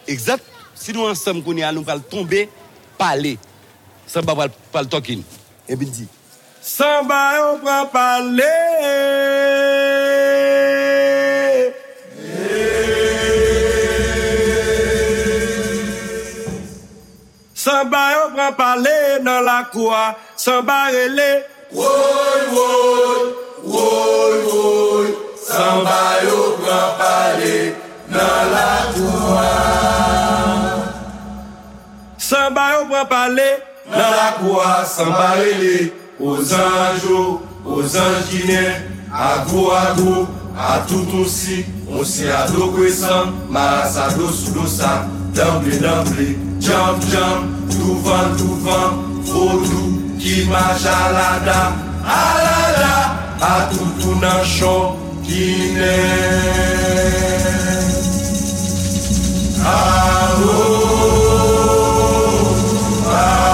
[0.06, 2.48] exact, si nous ensemble, qu'on y a, nous allons tomber,
[2.96, 3.38] parler.
[4.14, 5.24] Samba pral pal tokin.
[5.66, 6.06] Eh e bin di.
[6.62, 8.54] Samba yon pral pale.
[17.64, 18.96] Samba yon pral pale
[19.26, 20.04] nan la kwa.
[20.44, 21.30] Samba rele.
[21.74, 23.20] Woy woy,
[23.74, 25.08] woy woy.
[25.50, 27.54] Samba yon pral pale
[28.14, 29.52] nan la kwa.
[32.30, 33.73] Samba yon pral pale.
[33.90, 38.82] nan la kwa sambarele Ozanjo, ozanjine,
[39.12, 40.28] agro agro,
[40.58, 41.64] atoutounsi
[41.98, 48.90] Onsi ado kwesan, maras ado sudosa Damble damble, jam jam, touvan touvan
[49.26, 51.72] Fodou ki majalada,
[52.04, 52.94] alada
[53.40, 55.94] Atoutou nan chon, gine
[59.64, 60.74] Aro, ah, oh,
[63.08, 63.53] aro ah,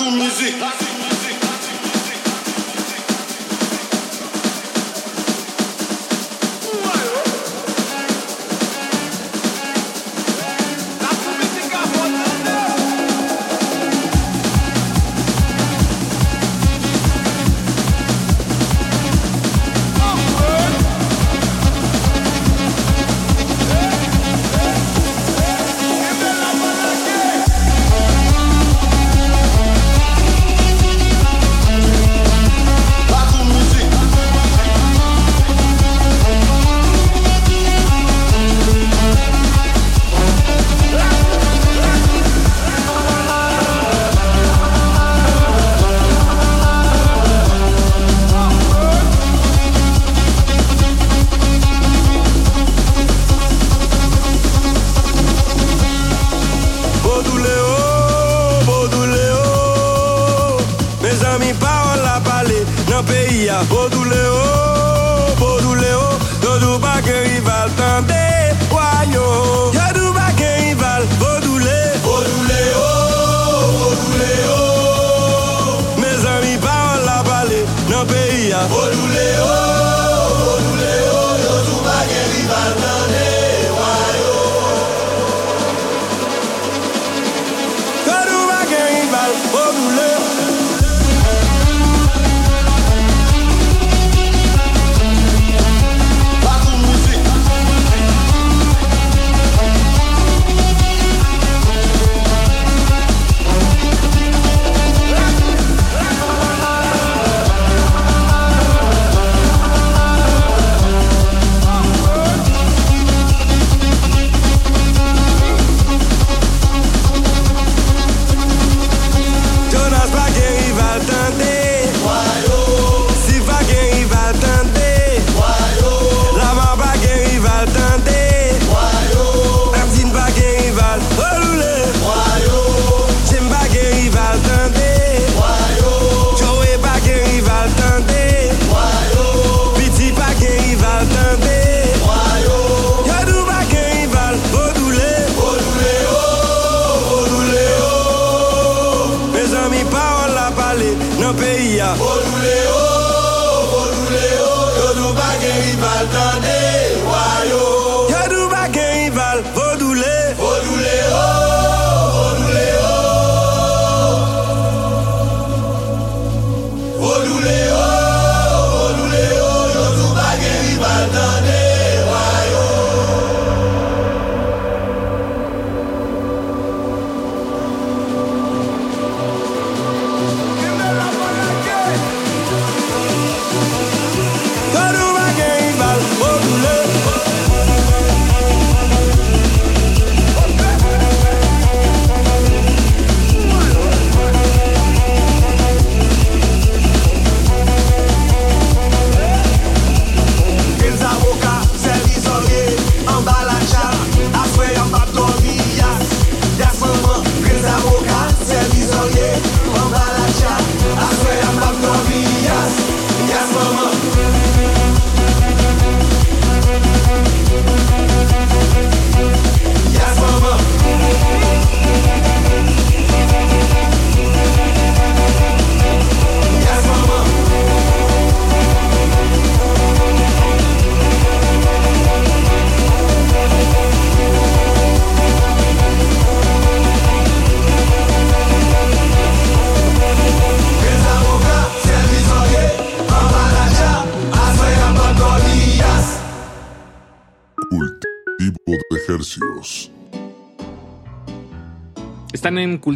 [0.00, 0.99] La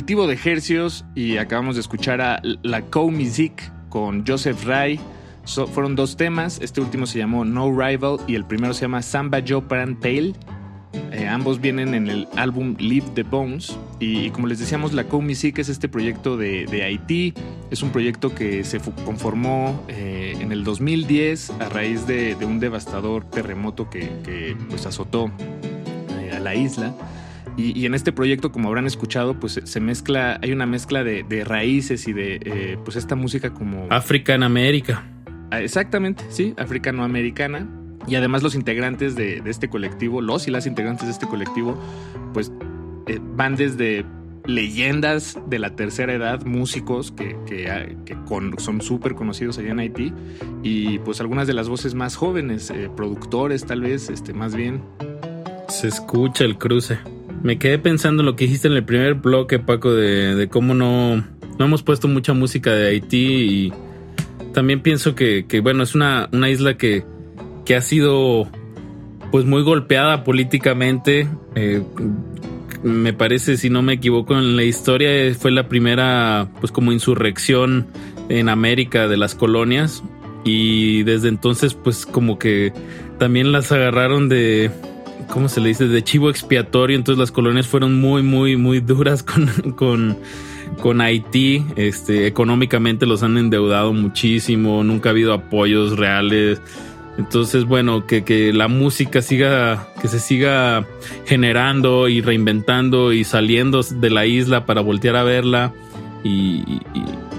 [0.05, 5.01] cultivo de hercios y acabamos de escuchar a La Co Music con Joseph Rai.
[5.45, 6.59] So- fueron dos temas.
[6.61, 10.35] Este último se llamó No Rival y el primero se llama Samba Joparan Pale.
[11.11, 13.79] Eh, ambos vienen en el álbum Leave the Bones.
[13.99, 17.33] Y, como les decíamos, la Co Music es este proyecto de, de Haití.
[17.71, 22.61] Es un proyecto que se conformó eh, en el 2010 a raíz de, de un
[22.61, 25.31] devastador terremoto que, que, pues azotó
[26.21, 26.93] eh, a la isla.
[27.57, 31.23] Y, y en este proyecto, como habrán escuchado, pues se mezcla, hay una mezcla de,
[31.23, 35.05] de raíces y de eh, pues esta música como África en América.
[35.51, 37.69] Ah, Exactamente, sí, africanoamericana.
[38.07, 41.79] Y además los integrantes de, de este colectivo, los y las integrantes de este colectivo,
[42.35, 42.53] pues
[43.07, 44.05] eh, van desde
[44.47, 49.71] leyendas de la tercera edad, músicos que, que, ah, que con- son súper conocidos allá
[49.71, 50.13] en Haití,
[50.63, 54.83] y pues algunas de las voces más jóvenes, eh, productores tal vez, este, más bien.
[55.69, 56.99] Se escucha el cruce.
[57.45, 61.17] Me quedé pensando en lo que dijiste en el primer bloque, Paco, de, cómo no,
[61.17, 63.73] no hemos puesto mucha música de Haití y
[64.55, 67.05] también pienso que, bueno, es una, una isla que,
[67.67, 68.49] que ha sido
[69.31, 71.29] pues muy golpeada políticamente.
[71.55, 71.83] Eh,
[72.83, 77.89] me parece, si no me equivoco, en la historia fue la primera pues como insurrección
[78.31, 80.03] en América de las colonias
[80.45, 82.73] y desde entonces pues como que
[83.19, 84.71] también las agarraron de
[85.29, 85.89] ¿cómo se le dice?
[85.89, 89.47] de chivo expiatorio, entonces las colonias fueron muy muy muy duras con
[89.77, 90.19] con
[90.81, 96.61] con Haití, este económicamente los han endeudado muchísimo, nunca ha habido apoyos reales.
[97.17, 100.85] Entonces, bueno, que, que la música siga, que se siga
[101.27, 105.73] generando y reinventando y saliendo de la isla para voltear a verla
[106.25, 106.81] y,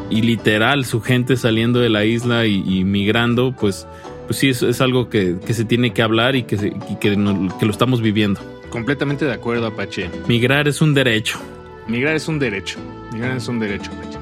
[0.10, 3.86] y- literal su gente saliendo de la isla y migrando, pues,
[4.26, 6.96] pues sí, es, es algo que, que se tiene que hablar y que, se- y
[7.00, 8.40] que, no- que lo estamos viviendo.
[8.70, 10.10] Completamente de acuerdo, Apache.
[10.28, 11.40] Migrar es un derecho.
[11.88, 12.78] Migrar es un derecho.
[13.14, 14.20] Migrar es un derecho, Apache.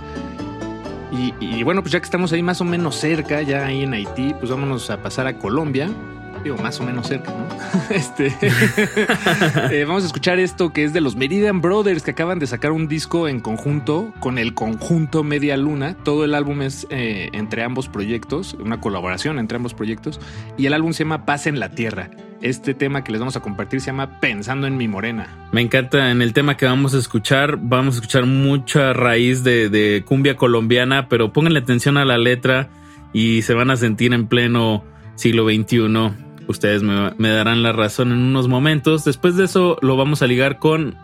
[1.12, 3.94] Y, y bueno, pues ya que estamos ahí más o menos cerca, ya ahí en
[3.94, 5.90] Haití, pues vámonos a pasar a Colombia.
[6.44, 7.48] Digo, más o menos cerca, ¿no?
[7.95, 8.36] este.
[9.72, 12.72] eh, vamos a escuchar esto que es de los Meridian Brothers, que acaban de sacar
[12.72, 15.95] un disco en conjunto con el conjunto Media Luna.
[16.03, 20.20] Todo el álbum es eh, entre ambos proyectos, una colaboración entre ambos proyectos.
[20.57, 22.10] Y el álbum se llama Paz en la Tierra.
[22.41, 25.48] Este tema que les vamos a compartir se llama Pensando en mi morena.
[25.53, 27.57] Me encanta en el tema que vamos a escuchar.
[27.61, 32.70] Vamos a escuchar mucha raíz de, de cumbia colombiana, pero pónganle atención a la letra
[33.14, 34.84] y se van a sentir en pleno
[35.15, 36.33] siglo XXI.
[36.48, 39.03] Ustedes me, me darán la razón en unos momentos.
[39.03, 40.95] Después de eso lo vamos a ligar con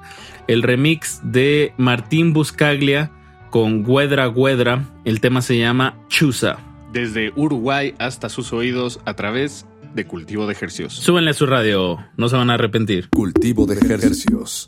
[0.48, 3.11] el remix de Martín Buscaglia
[3.49, 4.86] con Guedra Guedra.
[5.06, 6.57] El tema se llama Chusa.
[6.91, 10.94] Desde Uruguay hasta sus oídos a través de Cultivo de Ejercicios.
[10.94, 13.10] Súbenle a su radio, no se van a arrepentir.
[13.10, 14.66] Cultivo de ejercicios.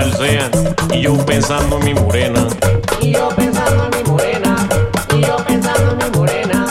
[0.00, 0.50] Falsean
[0.94, 2.46] y yo pensando en mi morena.
[3.02, 4.56] Y yo pensando en mi morena.
[5.14, 6.66] Y yo pensando en mi morena.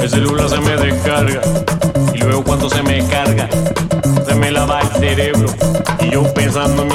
[0.00, 1.40] El celular se me descarga
[2.14, 3.48] y luego cuando se me carga
[4.26, 5.48] se me lava el cerebro
[6.00, 6.91] y yo pensando en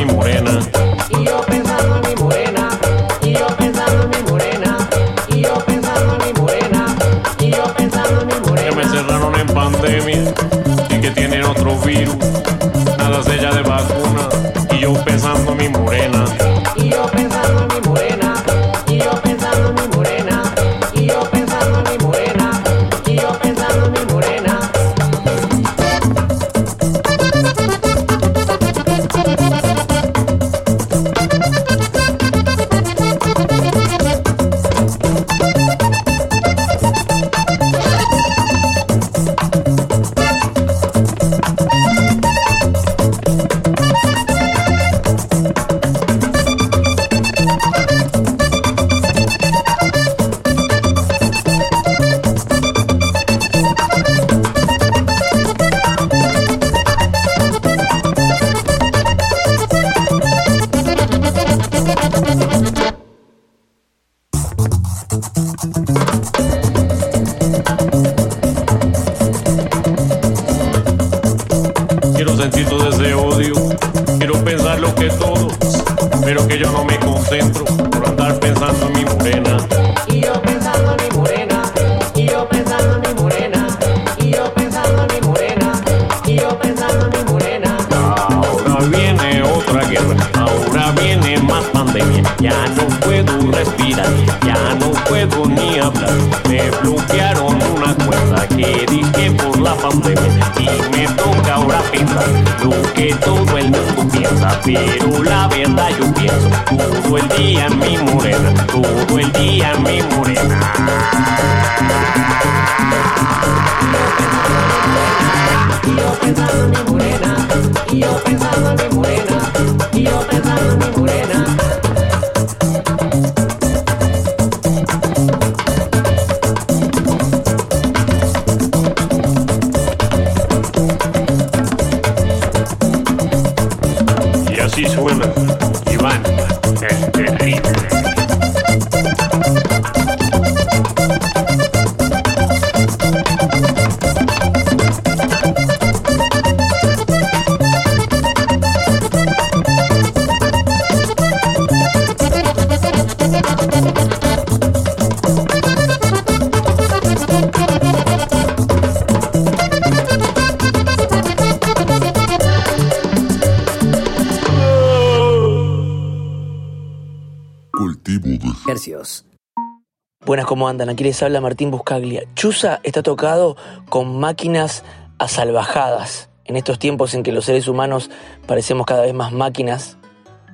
[170.26, 170.90] Buenas, ¿cómo andan?
[170.90, 172.24] Aquí les habla Martín Buscaglia.
[172.36, 173.56] Chusa está tocado
[173.88, 174.84] con máquinas
[175.20, 176.30] asalvajadas.
[176.44, 178.10] En estos tiempos en que los seres humanos
[178.46, 179.98] parecemos cada vez más máquinas,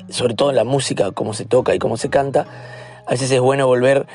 [0.09, 2.45] sobre todo en la música, cómo se toca y cómo se canta,
[3.07, 4.05] a veces es bueno volver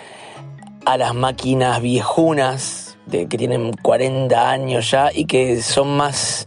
[0.86, 6.46] a las máquinas viejunas, de, que tienen 40 años ya y que son más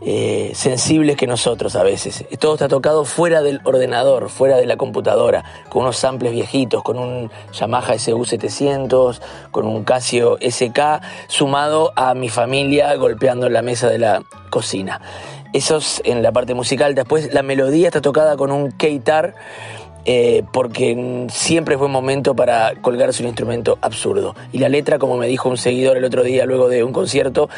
[0.00, 2.24] eh, sensibles que nosotros a veces.
[2.38, 6.98] Todo está tocado fuera del ordenador, fuera de la computadora, con unos samples viejitos, con
[6.98, 9.20] un Yamaha SU700,
[9.50, 15.00] con un Casio SK, sumado a mi familia golpeando la mesa de la cocina.
[15.52, 16.94] Eso es en la parte musical.
[16.94, 19.34] Después la melodía está tocada con un keitar.
[20.08, 24.36] Eh, porque siempre fue un momento para colgarse un instrumento absurdo.
[24.52, 27.48] Y la letra, como me dijo un seguidor el otro día luego de un concierto,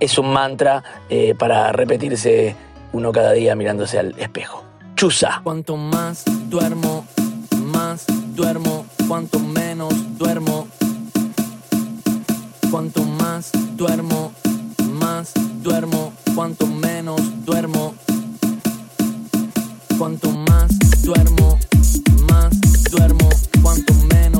[0.00, 2.56] es un mantra eh, para repetirse
[2.92, 4.64] uno cada día mirándose al espejo.
[4.96, 5.42] Chusa.
[5.44, 7.04] Cuanto más duermo,
[7.72, 10.66] más duermo, cuanto menos duermo.
[12.70, 14.32] Cuanto más duermo,
[14.98, 17.94] más duermo, cuanto menos duermo.
[19.98, 20.70] Cuanto más
[21.02, 21.57] duermo,
[23.68, 24.37] cuanto menos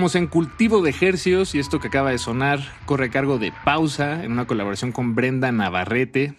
[0.00, 3.52] Estamos en Cultivo de Hercios y esto que acaba de sonar corre a cargo de
[3.66, 6.32] Pausa en una colaboración con Brenda Navarrete,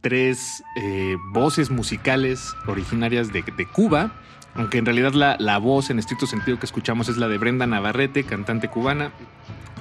[0.00, 4.12] tres eh, voces musicales originarias de, de Cuba,
[4.54, 7.66] aunque en realidad la, la voz en estricto sentido que escuchamos es la de Brenda
[7.66, 9.10] Navarrete, cantante cubana.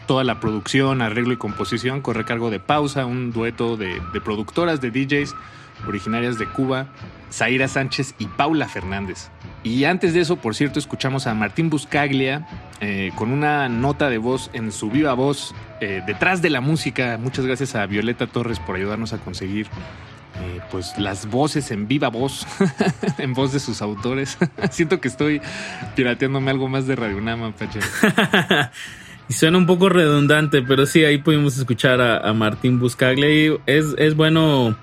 [0.07, 4.19] Toda la producción, arreglo y composición corre a cargo de Pausa, un dueto de, de
[4.19, 5.35] productoras, de DJs
[5.85, 6.87] originarias de Cuba,
[7.31, 9.29] Zaira Sánchez y Paula Fernández.
[9.63, 12.47] Y antes de eso, por cierto, escuchamos a Martín Buscaglia
[12.79, 17.17] eh, con una nota de voz en su viva voz eh, detrás de la música.
[17.19, 22.09] Muchas gracias a Violeta Torres por ayudarnos a conseguir eh, pues las voces en viva
[22.09, 22.45] voz,
[23.17, 24.37] en voz de sus autores.
[24.71, 25.41] Siento que estoy
[25.95, 27.79] pirateándome algo más de Radio Nama, Pache.
[29.29, 33.29] Y suena un poco redundante, pero sí, ahí pudimos escuchar a, a Martín Buscaglia.
[33.29, 34.77] Y es, es bueno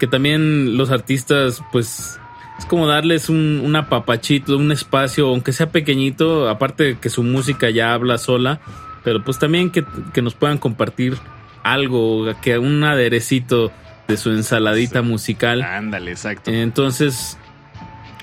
[0.00, 2.18] que también los artistas, pues,
[2.58, 7.22] es como darles un, un apapachito, un espacio, aunque sea pequeñito, aparte de que su
[7.22, 8.60] música ya habla sola,
[9.04, 11.16] pero pues también que, que nos puedan compartir
[11.62, 13.72] algo, que un aderecito
[14.08, 15.62] de su ensaladita musical.
[15.62, 16.50] Ándale, exacto.
[16.50, 17.36] Entonces,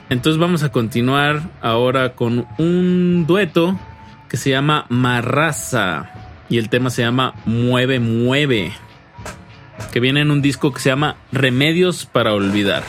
[0.10, 3.78] entonces vamos a continuar ahora con un dueto
[4.30, 6.10] que se llama Marraza
[6.50, 8.72] y el tema se llama Mueve, Mueve,
[9.92, 12.84] que viene en un disco que se llama Remedios para Olvidar.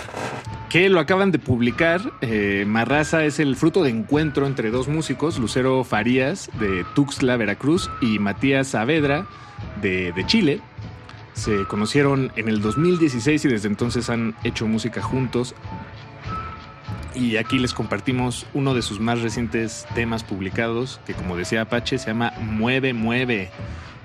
[0.74, 2.00] Que lo acaban de publicar.
[2.20, 7.88] Eh, Marraza es el fruto de encuentro entre dos músicos, Lucero Farías de Tuxtla, Veracruz,
[8.00, 9.24] y Matías Saavedra
[9.80, 10.60] de, de Chile.
[11.32, 15.54] Se conocieron en el 2016 y desde entonces han hecho música juntos.
[17.14, 21.98] Y aquí les compartimos uno de sus más recientes temas publicados, que como decía Apache,
[21.98, 23.52] se llama Mueve, Mueve.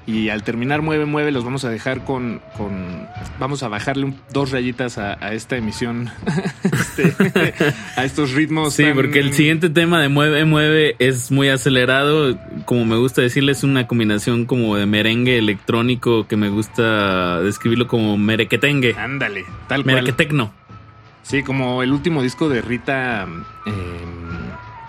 [0.07, 2.41] Y al terminar Mueve, Mueve, los vamos a dejar con.
[2.57, 3.07] con
[3.39, 6.09] vamos a bajarle un- dos rayitas a, a esta emisión,
[6.63, 7.13] este,
[7.95, 8.73] a estos ritmos.
[8.73, 12.38] Sí, tan- porque el siguiente tema de Mueve, Mueve es muy acelerado.
[12.65, 17.88] Como me gusta decirle, es una combinación como de merengue electrónico que me gusta describirlo
[17.88, 18.95] como merequetengue.
[18.97, 19.95] Ándale, tal cual.
[19.95, 20.53] Merequetecno.
[21.21, 23.27] Sí, como el último disco de Rita.
[23.67, 23.71] eh,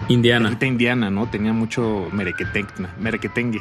[0.08, 0.48] Indiana.
[0.48, 1.28] Rita Indiana, ¿no?
[1.28, 3.60] Tenía mucho merequetecna, merequetengue.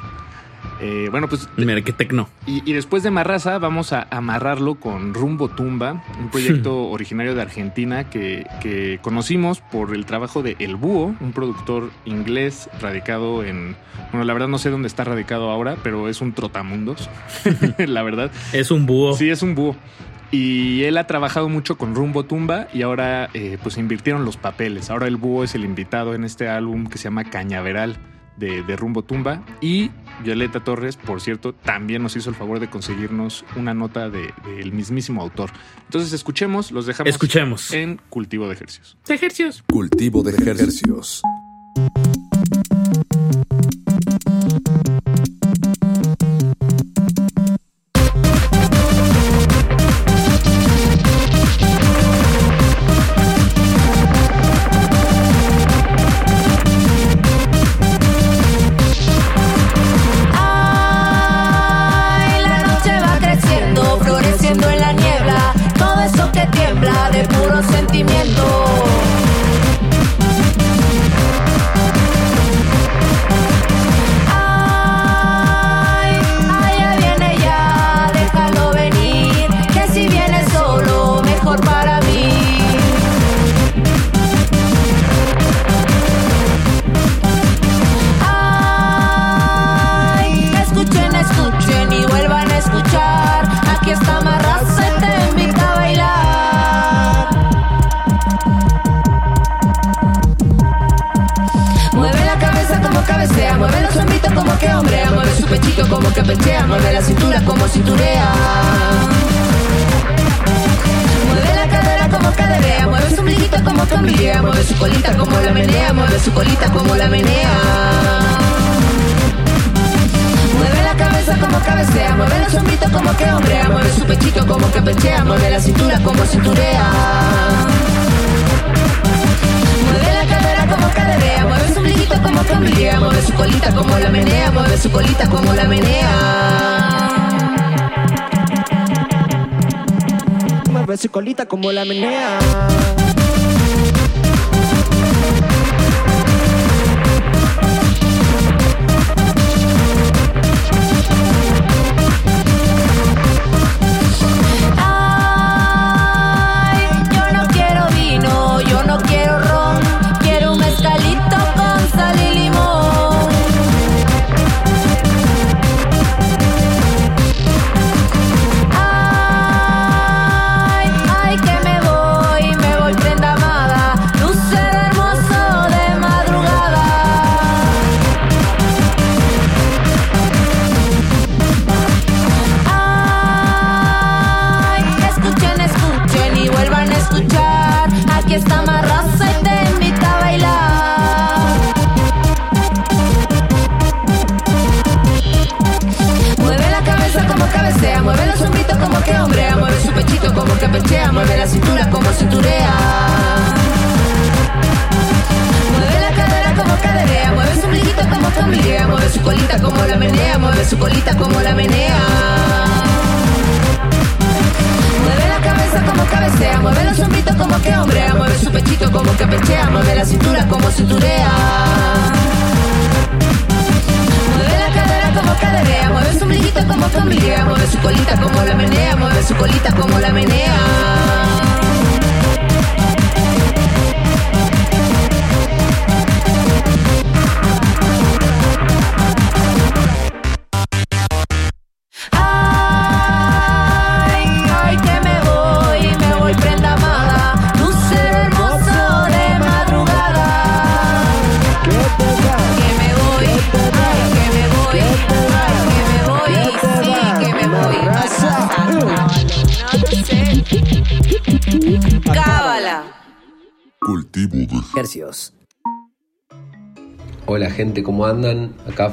[0.82, 1.48] Eh, bueno, pues.
[1.58, 2.30] Merequetecno.
[2.46, 7.42] Y, y después de Marraza, vamos a amarrarlo con Rumbo Tumba, un proyecto originario de
[7.42, 13.76] Argentina que, que conocimos por el trabajo de El Búho, un productor inglés radicado en.
[14.12, 17.10] Bueno, la verdad no sé dónde está radicado ahora, pero es un trotamundos,
[17.78, 18.32] la verdad.
[18.54, 19.14] Es un búho.
[19.14, 19.76] Sí, es un búho.
[20.32, 24.92] Y él ha trabajado mucho con Rumbo Tumba y ahora eh, pues invirtieron los papeles.
[24.92, 27.98] Ahora el búho es el invitado en este álbum que se llama Cañaveral
[28.40, 29.44] de, de Rumbo Tumba.
[29.62, 29.92] Y
[30.24, 34.72] Violeta Torres, por cierto, también nos hizo el favor de conseguirnos una nota de- del
[34.72, 35.52] mismísimo autor.
[35.86, 37.72] Entonces escuchemos, los dejamos Escuchemos.
[37.74, 38.98] en Cultivo de Ejercicios.
[39.08, 39.64] Ejercicios.
[39.68, 41.22] Cultivo de ejercicios.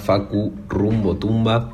[0.06, 1.72] Facu Rumbo Tumba.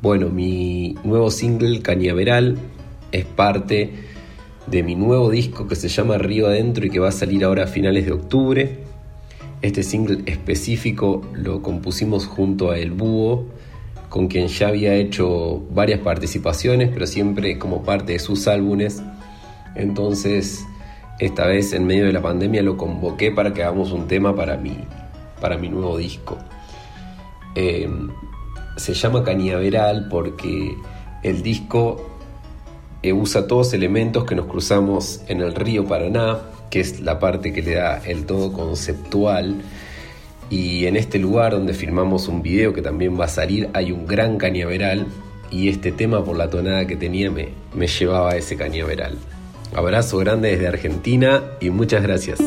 [0.00, 2.56] Bueno, mi nuevo single Cañaveral
[3.10, 3.94] es parte
[4.68, 7.64] de mi nuevo disco que se llama Río Adentro y que va a salir ahora
[7.64, 8.78] a finales de octubre.
[9.60, 13.46] Este single específico lo compusimos junto a El Búho,
[14.08, 19.02] con quien ya había hecho varias participaciones, pero siempre como parte de sus álbumes.
[19.74, 20.64] Entonces,
[21.18, 24.56] esta vez en medio de la pandemia lo convoqué para que hagamos un tema para
[24.56, 24.76] mi,
[25.40, 26.38] para mi nuevo disco.
[27.56, 27.88] Eh,
[28.76, 30.76] se llama Cañaveral porque
[31.22, 32.06] el disco
[33.02, 36.38] eh, usa todos elementos que nos cruzamos en el río Paraná,
[36.70, 39.56] que es la parte que le da el todo conceptual.
[40.50, 44.06] Y en este lugar donde filmamos un video que también va a salir hay un
[44.06, 45.06] gran cañaveral
[45.50, 49.16] y este tema por la tonada que tenía me, me llevaba a ese cañaveral.
[49.74, 52.38] Abrazo grande desde Argentina y muchas gracias.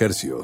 [0.00, 0.42] Cultivo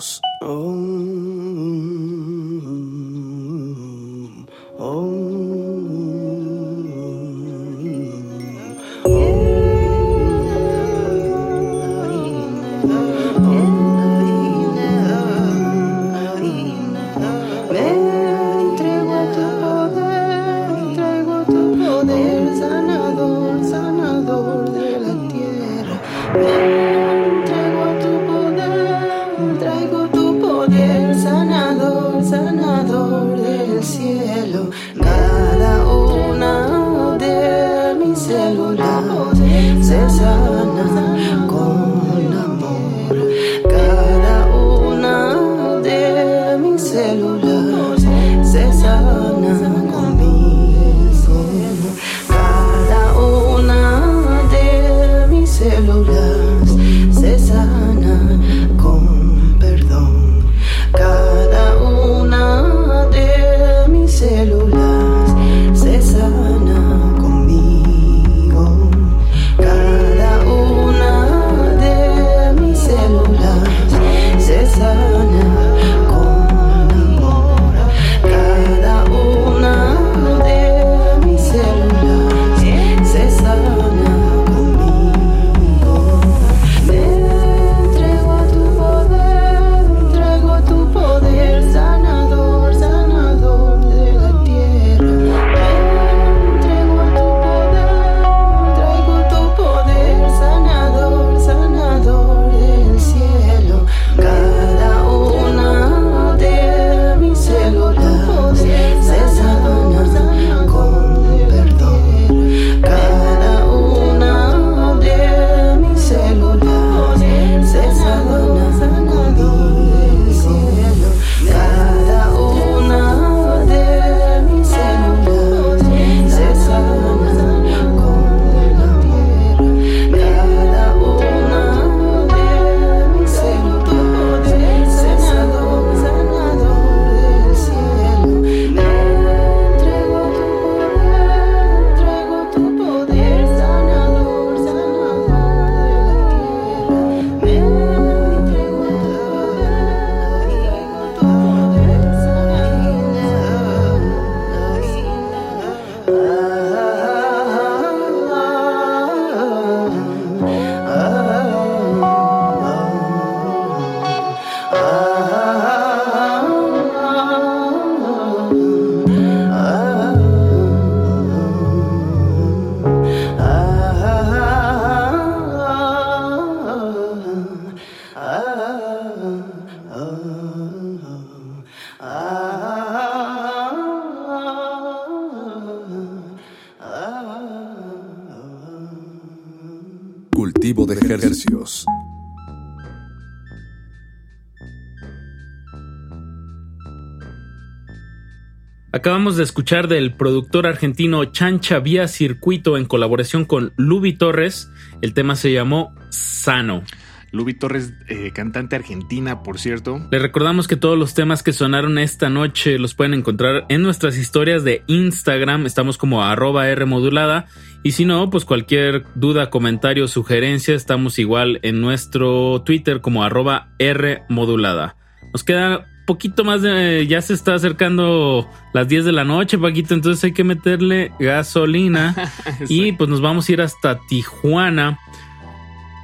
[198.96, 204.70] Acabamos de escuchar del productor argentino Chancha Vía Circuito en colaboración con Luby Torres.
[205.02, 206.82] El tema se llamó Sano.
[207.30, 210.00] Luby Torres, eh, cantante argentina, por cierto.
[210.10, 214.16] Les recordamos que todos los temas que sonaron esta noche los pueden encontrar en nuestras
[214.16, 215.66] historias de Instagram.
[215.66, 217.48] Estamos como arroba R modulada.
[217.82, 223.74] Y si no, pues cualquier duda, comentario, sugerencia, estamos igual en nuestro Twitter como arroba
[223.78, 224.96] R modulada.
[225.34, 227.06] Nos queda poquito más de...
[227.06, 232.14] Ya se está acercando las 10 de la noche, Paquito, entonces hay que meterle gasolina.
[232.68, 234.98] y pues nos vamos a ir hasta Tijuana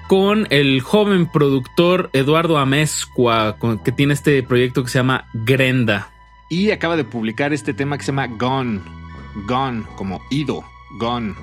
[0.08, 6.10] con el joven productor Eduardo Amezcua, que tiene este proyecto que se llama Grenda.
[6.50, 8.80] Y acaba de publicar este tema que se llama Gone.
[9.46, 10.62] Gone, como ido.
[10.98, 11.34] Gone.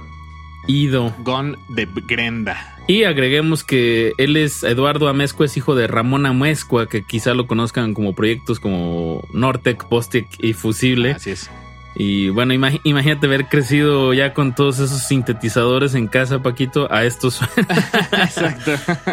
[0.67, 1.15] Ido.
[1.23, 2.78] Gone de Grenda.
[2.89, 7.45] Y agreguemos que él es Eduardo Amezcua, es hijo de Ramón Amezcua, que quizá lo
[7.45, 11.11] conozcan como proyectos como Nortec, Postec y Fusible.
[11.11, 11.51] Así es.
[11.95, 17.03] Y bueno, imag- imagínate haber crecido ya con todos esos sintetizadores en casa, Paquito, a
[17.03, 17.41] estos.
[18.11, 18.71] Exacto.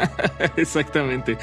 [0.57, 1.37] Exactamente.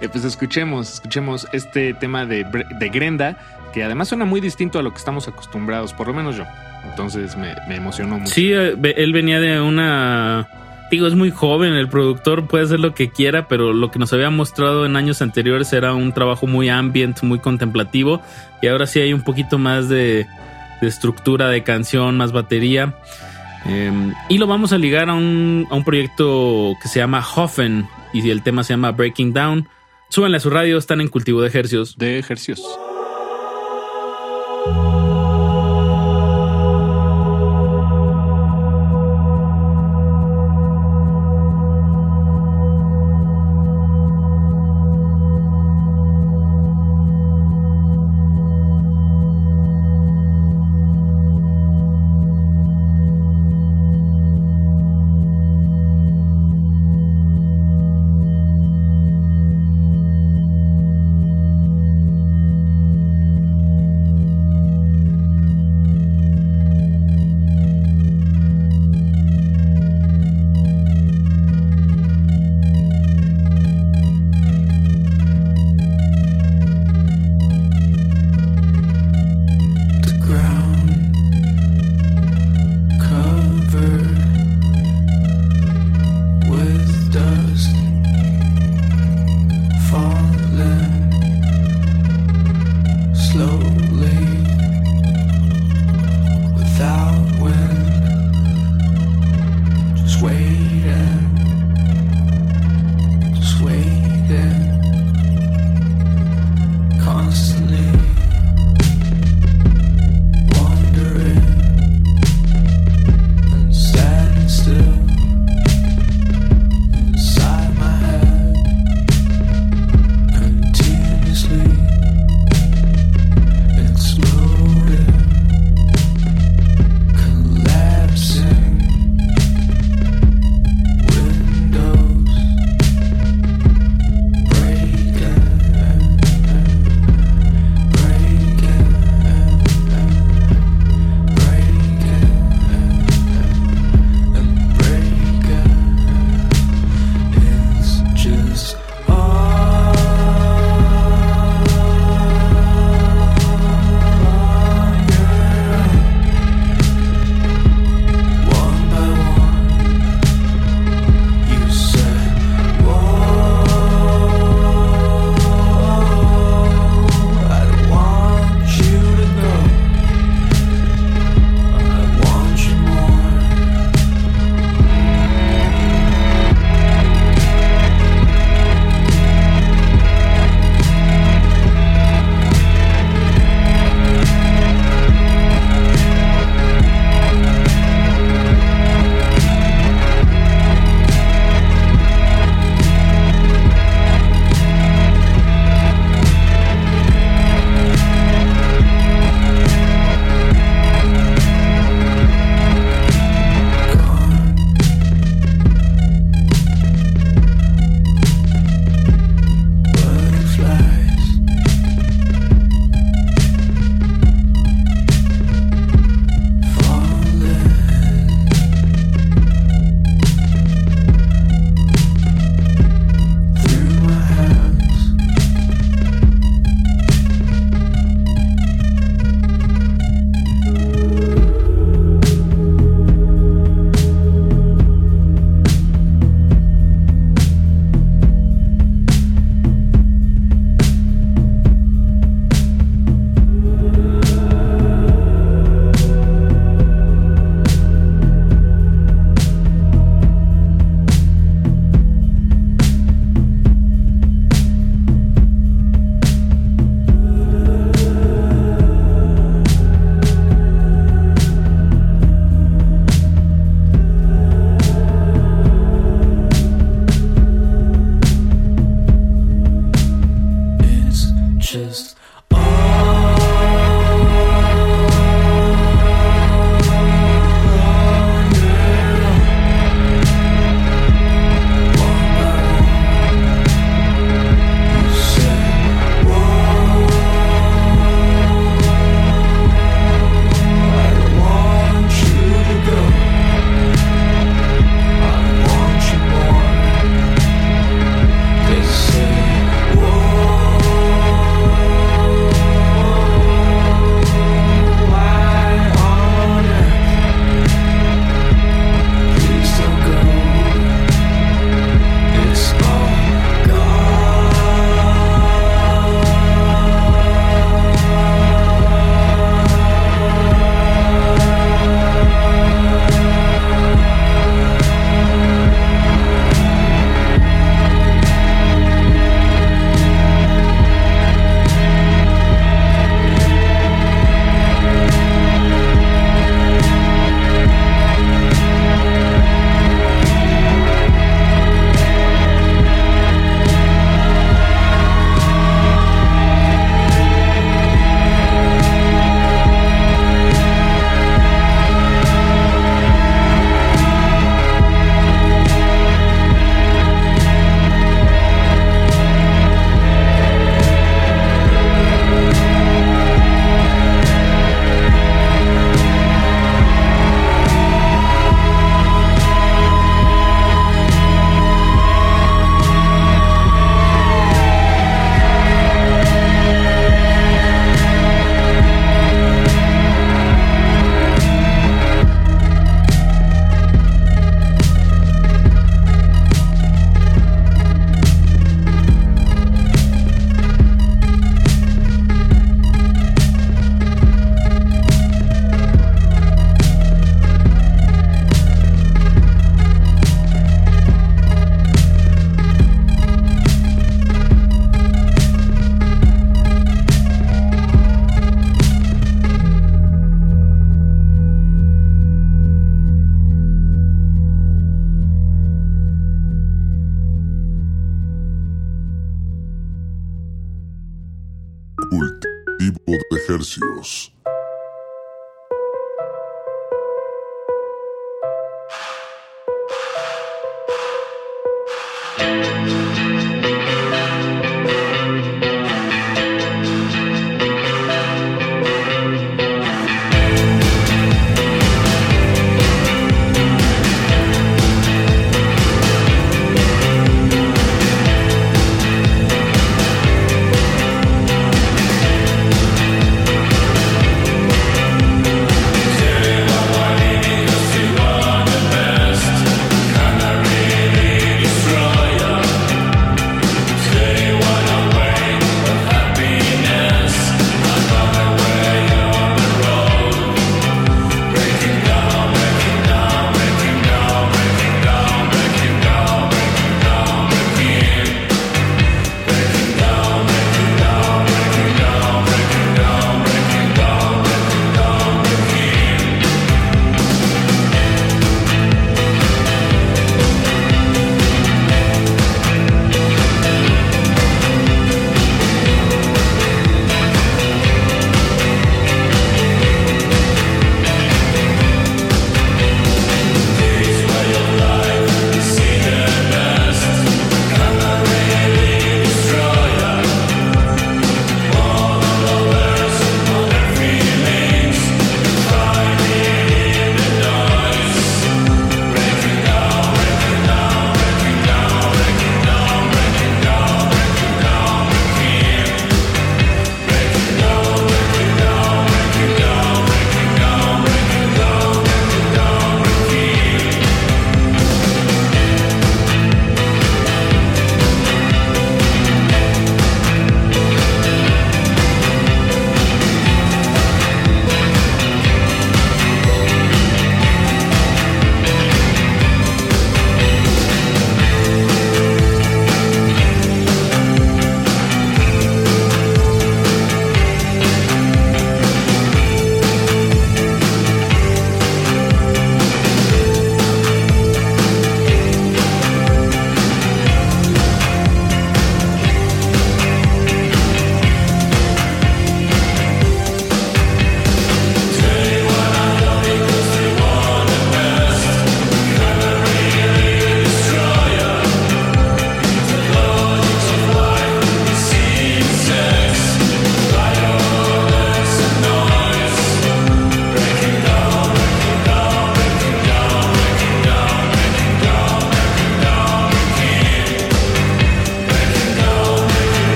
[0.00, 2.44] Eh, pues escuchemos, escuchemos este tema de,
[2.80, 3.38] de Grenda,
[3.72, 6.44] que además suena muy distinto a lo que estamos acostumbrados, por lo menos yo.
[6.90, 8.34] Entonces me, me emocionó mucho.
[8.34, 10.48] Sí, eh, él venía de una...
[10.90, 14.12] Digo, es muy joven, el productor puede hacer lo que quiera, pero lo que nos
[14.12, 18.22] había mostrado en años anteriores era un trabajo muy ambient, muy contemplativo,
[18.62, 20.26] y ahora sí hay un poquito más de,
[20.80, 22.94] estructura de canción, más batería.
[23.66, 27.88] Eh, y lo vamos a ligar a un, a un proyecto que se llama Hoffen,
[28.12, 29.68] y el tema se llama Breaking Down.
[30.08, 31.98] Súbanle a su radio, están en cultivo de ejercios.
[31.98, 32.62] De ejercios.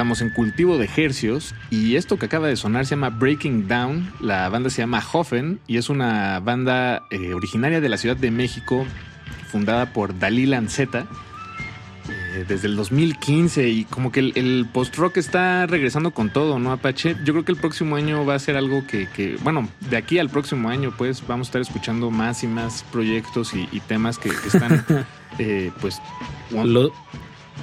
[0.00, 4.10] Estamos en cultivo de ejercios y esto que acaba de sonar se llama Breaking Down.
[4.22, 8.30] La banda se llama Hoffen y es una banda eh, originaria de la Ciudad de
[8.30, 8.86] México,
[9.52, 11.04] fundada por Dalí Lanceta
[12.08, 16.72] eh, desde el 2015 y como que el, el post-rock está regresando con todo, ¿no,
[16.72, 17.14] Apache?
[17.26, 20.18] Yo creo que el próximo año va a ser algo que, que, bueno, de aquí
[20.18, 24.16] al próximo año pues vamos a estar escuchando más y más proyectos y, y temas
[24.16, 24.82] que, que están
[25.38, 26.00] eh, pues
[26.50, 26.90] Lo-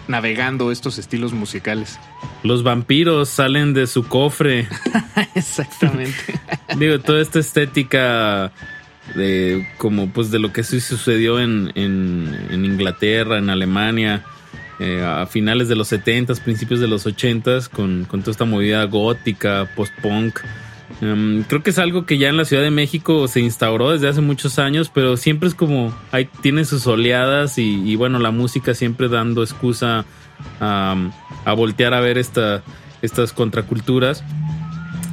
[0.08, 2.00] navegando estos estilos musicales.
[2.44, 4.68] Los vampiros salen de su cofre.
[5.36, 6.40] Exactamente.
[6.78, 8.52] Digo, toda esta estética
[9.16, 14.24] de como pues de lo que sí sucedió en, en, en Inglaterra, en Alemania,
[14.80, 18.84] eh, a finales de los 70s, principios de los 80s, con, con toda esta movida
[18.84, 20.40] gótica, post-punk,
[21.02, 24.08] Um, creo que es algo que ya en la Ciudad de México se instauró desde
[24.08, 28.74] hace muchos años, pero siempre es como, hay, tiene sus oleadas y, bueno, la música
[28.74, 30.06] siempre dando excusa
[30.60, 30.96] a,
[31.56, 32.64] voltear a ver esta,
[33.02, 34.24] estas contraculturas.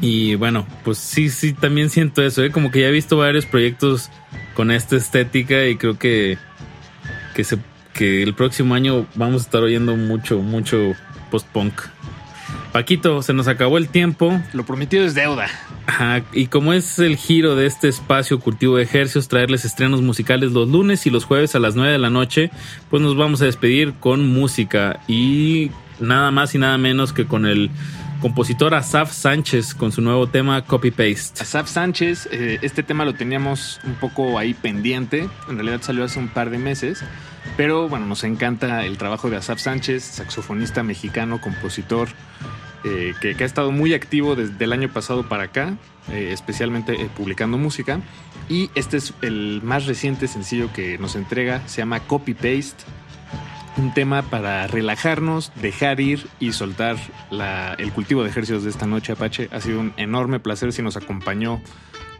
[0.00, 2.50] Y bueno, pues sí, sí, también siento eso, ¿eh?
[2.50, 4.10] como que ya he visto varios proyectos
[4.54, 6.36] con esta estética y creo que,
[7.94, 10.92] que el próximo año vamos a estar oyendo mucho, mucho
[11.30, 11.93] post-punk.
[12.74, 14.42] Paquito, se nos acabó el tiempo.
[14.52, 15.46] Lo prometido es deuda.
[15.86, 20.50] Ajá, y como es el giro de este espacio cultivo de ejercicios, traerles estrenos musicales
[20.50, 22.50] los lunes y los jueves a las 9 de la noche,
[22.90, 25.70] pues nos vamos a despedir con música y
[26.00, 27.70] nada más y nada menos que con el
[28.20, 31.42] compositor Asaf Sánchez con su nuevo tema Copy Paste.
[31.42, 36.18] Asaf Sánchez, eh, este tema lo teníamos un poco ahí pendiente, en realidad salió hace
[36.18, 37.04] un par de meses,
[37.56, 42.08] pero bueno, nos encanta el trabajo de Asaf Sánchez, saxofonista mexicano, compositor,
[42.84, 45.76] eh, que, que ha estado muy activo desde el año pasado para acá,
[46.12, 48.00] eh, especialmente eh, publicando música.
[48.48, 52.84] Y este es el más reciente sencillo que nos entrega, se llama Copy Paste.
[53.76, 56.96] Un tema para relajarnos, dejar ir y soltar
[57.30, 59.48] la- el cultivo de ejercicios de esta noche, Apache.
[59.50, 61.60] Ha sido un enorme placer si nos acompañó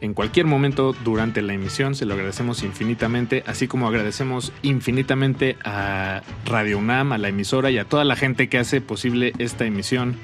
[0.01, 1.95] en cualquier momento durante la emisión.
[1.95, 7.79] Se lo agradecemos infinitamente, así como agradecemos infinitamente a Radio UNAM, a la emisora y
[7.79, 10.17] a toda la gente que hace posible esta emisión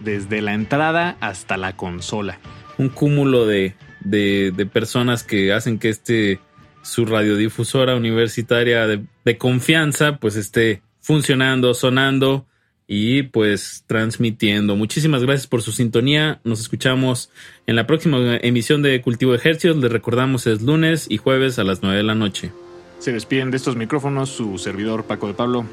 [0.00, 2.38] desde la entrada hasta la consola.
[2.78, 6.40] Un cúmulo de, de, de personas que hacen que este
[6.82, 12.46] su radiodifusora universitaria de, de confianza pues esté funcionando, sonando
[12.86, 14.74] y pues transmitiendo.
[14.74, 16.40] Muchísimas gracias por su sintonía.
[16.42, 17.30] Nos escuchamos
[17.66, 19.76] en la próxima emisión de Cultivo de Ejercicios.
[19.76, 22.50] Les recordamos es lunes y jueves a las 9 de la noche.
[22.98, 25.66] Se despiden de estos micrófonos su servidor Paco de Pablo.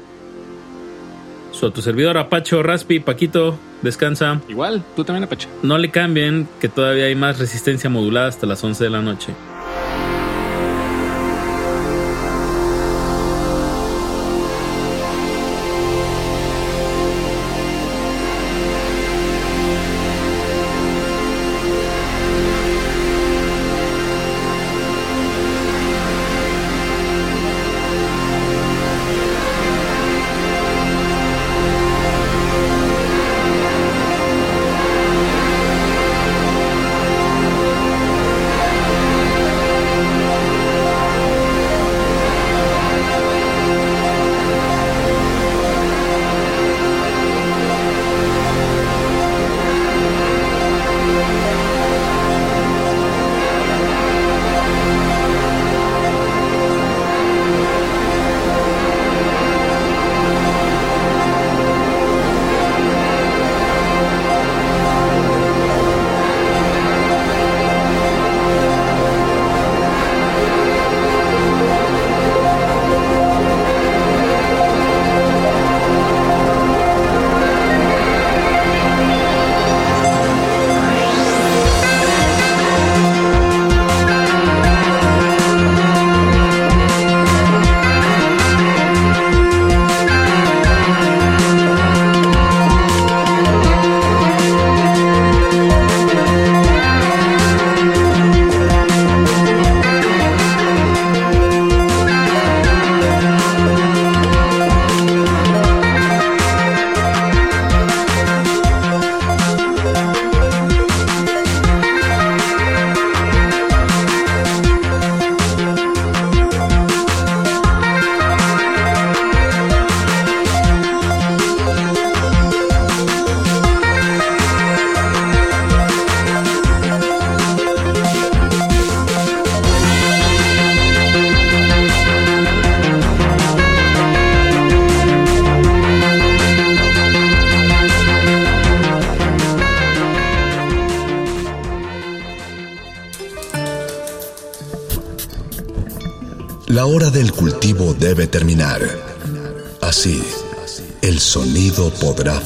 [1.58, 4.42] Su a tu servidor Apache o Raspi, Paquito, descansa.
[4.46, 5.48] Igual, tú también Apache.
[5.62, 9.32] No le cambien, que todavía hay más resistencia modulada hasta las 11 de la noche.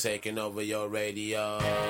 [0.00, 1.89] taking over your radio.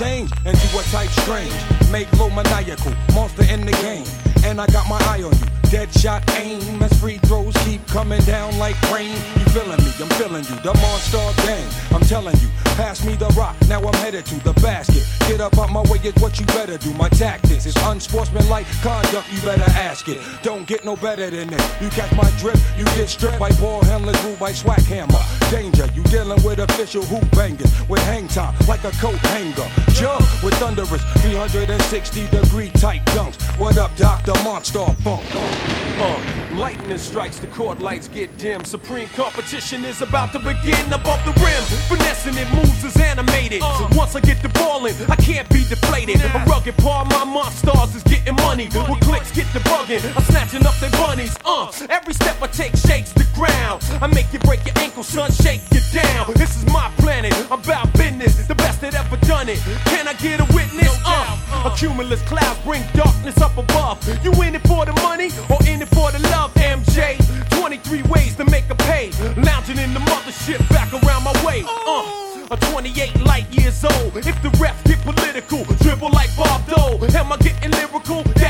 [0.00, 1.52] change into a type strange.
[1.92, 4.06] Make low maniacal, monster in the game.
[4.44, 5.46] And I got my eye on you.
[5.70, 9.12] Dead shot aim as free throws keep coming down like rain.
[9.12, 9.92] You feeling me?
[10.00, 10.56] I'm feeling you.
[10.64, 11.68] The monster gang.
[11.92, 12.48] I'm telling you.
[12.80, 13.54] Pass me the rock.
[13.68, 15.06] Now I'm headed to the basket.
[15.28, 16.92] Get up out my way is what you better do.
[16.94, 19.30] My tactics is unsportsmanlike conduct.
[19.30, 20.18] You better ask it.
[20.42, 21.82] Don't get no better than that.
[21.82, 22.56] You catch my drip.
[22.78, 25.86] You get stripped by ball handlers, ruled by swag hammer danger.
[25.94, 29.68] You dealing with official hoop bangers with hang time like a coat hanger.
[29.92, 33.36] Jump with thunderous 360 degree tight dunks.
[33.58, 34.32] What up, Dr.
[34.44, 35.24] Monster Funk?
[35.34, 38.64] Uh, lightning strikes, the court lights get dim.
[38.64, 41.62] Supreme competition is about to begin above the rim.
[41.88, 43.60] Finessing it moves is animated.
[43.92, 46.22] Once I get the ball in, I can't be deflated.
[46.22, 48.68] A rugged paw, my monsters is getting money.
[48.68, 50.04] When With clicks, get the bugging.
[50.16, 51.36] I'm snatching up their bunnies.
[51.44, 53.80] Uh, every step I take shakes the ground.
[54.02, 56.32] I make you break your ankle, son, shake you down.
[56.34, 59.58] This is my planet, I'm about business, the best that ever done it.
[59.86, 60.84] Can I get a witness?
[60.84, 61.72] No doubt, uh, uh.
[61.72, 63.96] a cumulus cloud bring darkness up above.
[64.22, 67.16] You in it for the money or in it for the love, MJ?
[67.58, 69.10] 23 ways to make a pay.
[69.48, 71.64] Lounging in the mothership back around my way.
[71.66, 74.16] Uh a 28 light years old.
[74.16, 76.98] If the reps get political, dribble like Bob Dole.
[77.14, 78.24] Am I getting lyrical?
[78.42, 78.49] That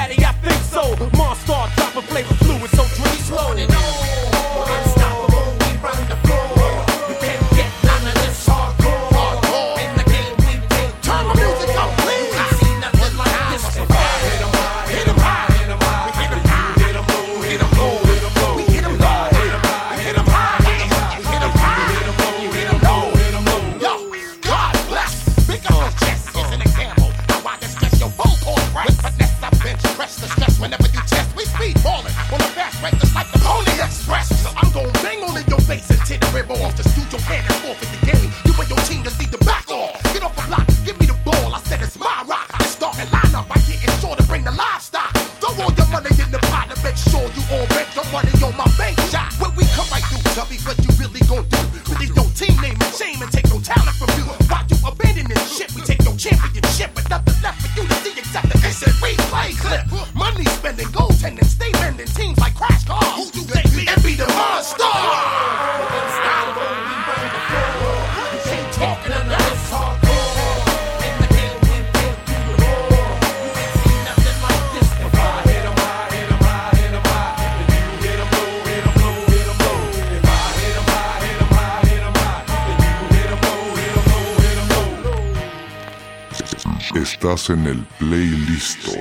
[87.23, 88.97] Estás en el playlist.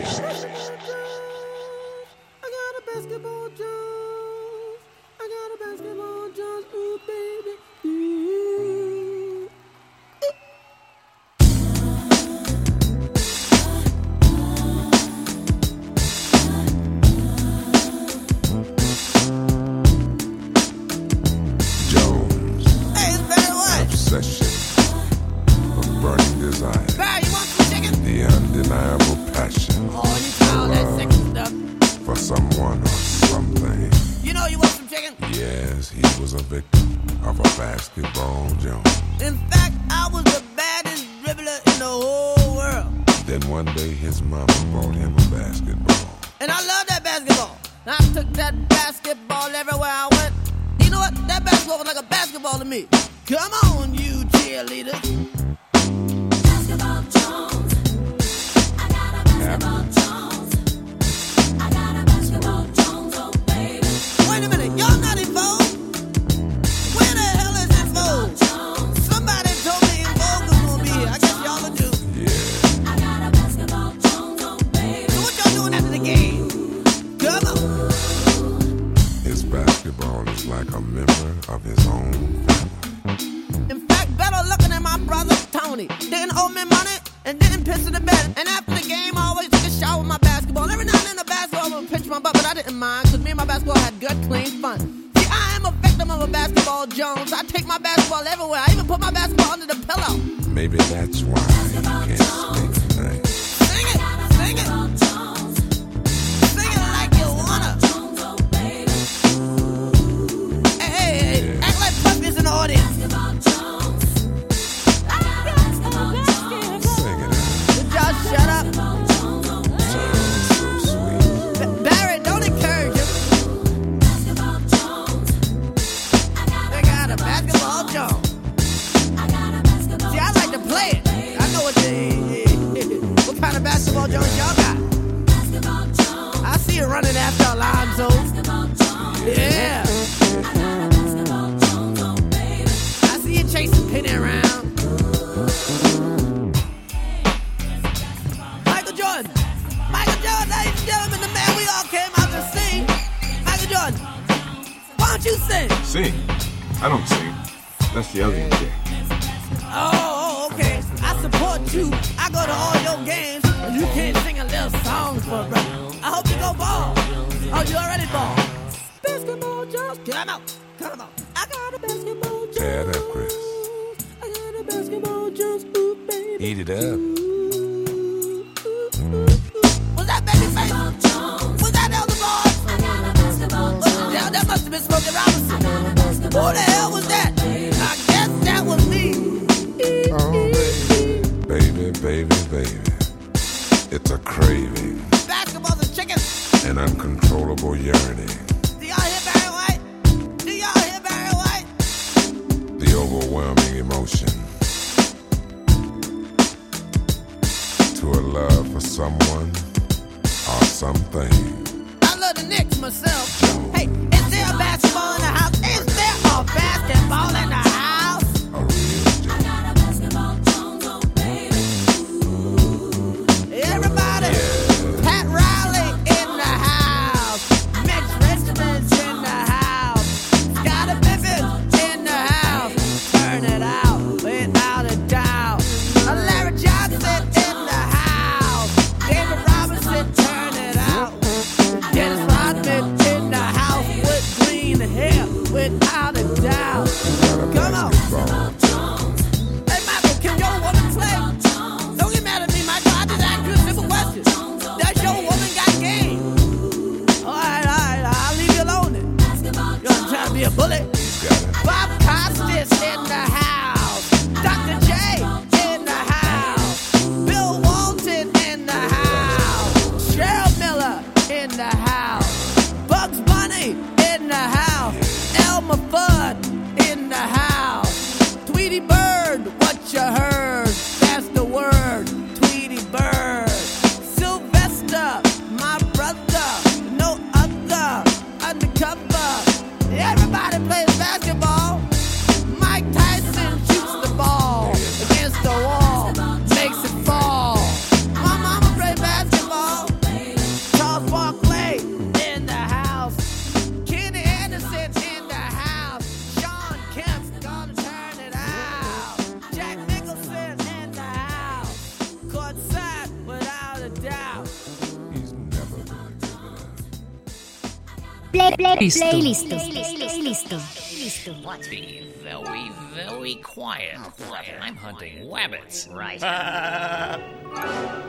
[318.57, 319.57] play, play, listo.
[319.57, 320.19] Playlist.
[320.21, 320.59] Listo.
[320.59, 321.69] Listo.
[321.69, 323.95] Be very, very quiet.
[323.97, 325.87] Oh, I'm hunting rabbits.
[325.93, 326.21] Right.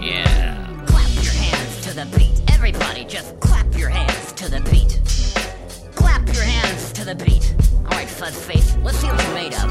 [0.00, 0.84] Yeah.
[0.86, 2.42] Clap your hands to the beat.
[2.52, 5.00] Everybody just clap your hands to the beat.
[5.94, 7.54] Clap your hands to the beat.
[7.84, 9.70] Alright, Fuzz Face, let's see what you're made of.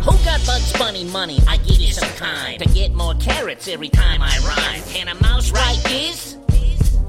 [0.00, 1.38] Who got Bugs Bunny money?
[1.46, 4.82] I give you some time to get more carrots every time I rhyme.
[4.88, 6.35] Can a mouse write this?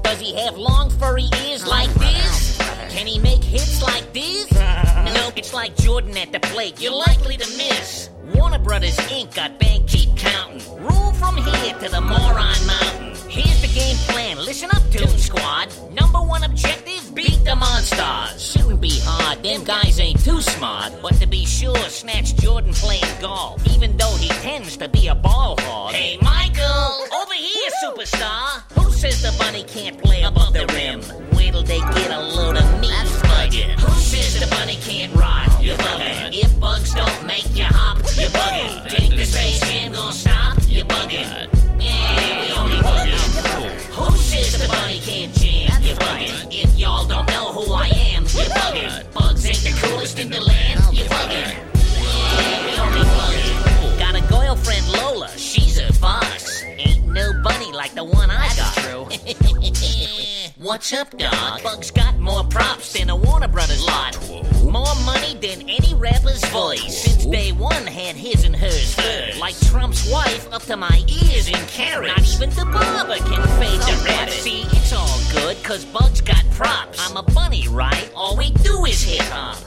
[0.08, 2.56] Does he have long furry ears like this?
[2.88, 4.50] Can he make hits like this?
[4.54, 6.80] No, it's like Jordan at the plate.
[6.80, 8.08] You're likely to miss.
[8.34, 9.34] Warner Brothers Inc.
[9.34, 10.62] got bank keep counting.
[10.80, 13.17] Rule from here to the Moron Mountain.
[13.38, 14.36] Here's the game plan.
[14.38, 15.68] Listen up, Toon Squad.
[15.92, 18.42] Number one objective: beat the monsters.
[18.50, 19.42] Shouldn't be hard.
[19.44, 20.92] Them guys ain't too smart.
[21.00, 25.14] But to be sure, snatch Jordan playing golf, even though he tends to be a
[25.14, 25.92] ball hog.
[25.92, 28.62] Hey, Michael, over here, superstar.
[28.72, 31.00] Who says the bunny can't play above the rim?
[31.36, 32.88] Wait till they get a load of me.
[32.88, 33.78] That's bugging.
[33.78, 35.56] Who says the bunny can't ride?
[35.60, 36.44] You're bugging.
[36.44, 38.90] If bugs don't make you hop, you're bugging.
[38.90, 40.58] Think the space jam gonna stop?
[40.66, 41.67] You're bugging.
[41.80, 43.70] Yeah, we only bugging.
[43.94, 45.82] Who says the bunny can't jam?
[45.82, 46.48] You're bugging.
[46.50, 49.12] If y'all don't know who I am, you're bugging.
[49.12, 50.80] Bugs ain't the coolest in the land.
[50.96, 51.54] You're bugging.
[51.74, 53.98] Yeah, we only bugging.
[53.98, 56.62] Got a girlfriend Lola, she's a boss.
[56.64, 59.44] Ain't no bunny like the one I got.
[60.60, 61.62] What's up, dog?
[61.62, 64.18] Bugs got more props than a Warner Brothers lot.
[64.64, 67.04] More money than any rapper's voice.
[67.04, 69.38] Since day one had his and hers first.
[69.38, 72.40] Like Trump's wife up to my ears in carrots.
[72.40, 74.32] Not even the barber can fade the rabbit.
[74.32, 77.08] See, it's all good, cause Bugs got props.
[77.08, 78.10] I'm a bunny, right?
[78.16, 79.58] All we do is hip hop.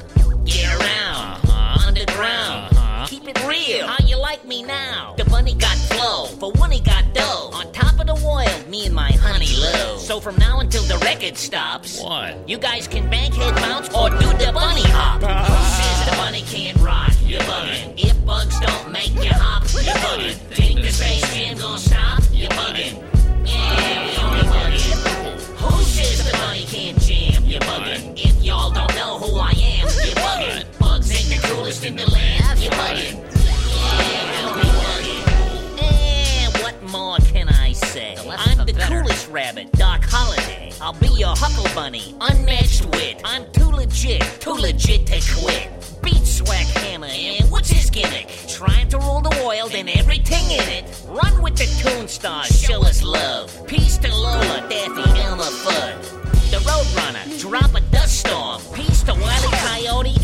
[0.43, 1.87] Get around, uh-huh.
[1.87, 2.80] underground.
[3.07, 3.87] Keep it real.
[3.87, 5.13] How you like me now?
[5.17, 6.25] The bunny got flow.
[6.39, 7.49] For one, he got dough.
[7.53, 9.97] On top of the world, me and my honey low.
[9.97, 12.47] So from now until the record stops, what?
[12.47, 15.21] You guys can bank head bounce or do the bunny hop.
[15.21, 15.27] Who
[15.77, 17.11] says the bunny can't rock?
[17.23, 17.93] You're bugging.
[17.97, 20.35] If bugs don't make you hop, you're bugging.
[20.55, 22.21] Think the space jam gonna stop?
[22.31, 23.01] You're bugging.
[23.45, 25.41] Yeah, we only bugging.
[25.57, 27.43] Who says the bunny can't jam?
[27.45, 28.13] You're bugging.
[28.17, 30.79] If y'all don't know who I am, you're bugging.
[30.79, 32.30] Bugs ain't the coolest in the land.
[32.71, 33.15] You're bugging.
[33.75, 35.81] Yeah, we only bugging.
[35.81, 38.15] Eh, what more can I say?
[38.29, 40.71] I'm the coolest rabbit, Doc Holliday.
[40.81, 43.21] I'll be your Huckle Bunny, unmatched wit.
[43.23, 45.69] I'm too legit, too legit to quit.
[46.01, 48.29] Beat Swag Hammer, and what's his gimmick?
[48.47, 50.85] Trying to rule the world and everything in it.
[51.07, 53.67] Run with the Toon Stars, show us love.
[53.67, 56.01] Peace to Lola, Daffy, Elmer Fudd.
[56.51, 58.61] The Roadrunner, drop a dust storm.
[58.73, 59.51] Peace to Wile E.
[59.57, 60.20] Coyote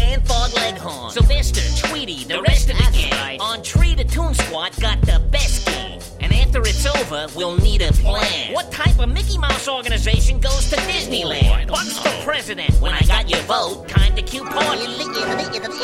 [0.47, 1.11] and Leghorn.
[1.11, 3.39] Sylvester, Tweety, the rest of the gang.
[3.39, 5.99] On Tree, the Toon Squad got the best game.
[6.19, 8.53] And after it's over, we'll need a plan.
[8.53, 11.67] What type of Mickey Mouse organization goes to Disneyland?
[11.67, 12.73] Bugs for president.
[12.81, 14.85] When I got your vote, time to cue party.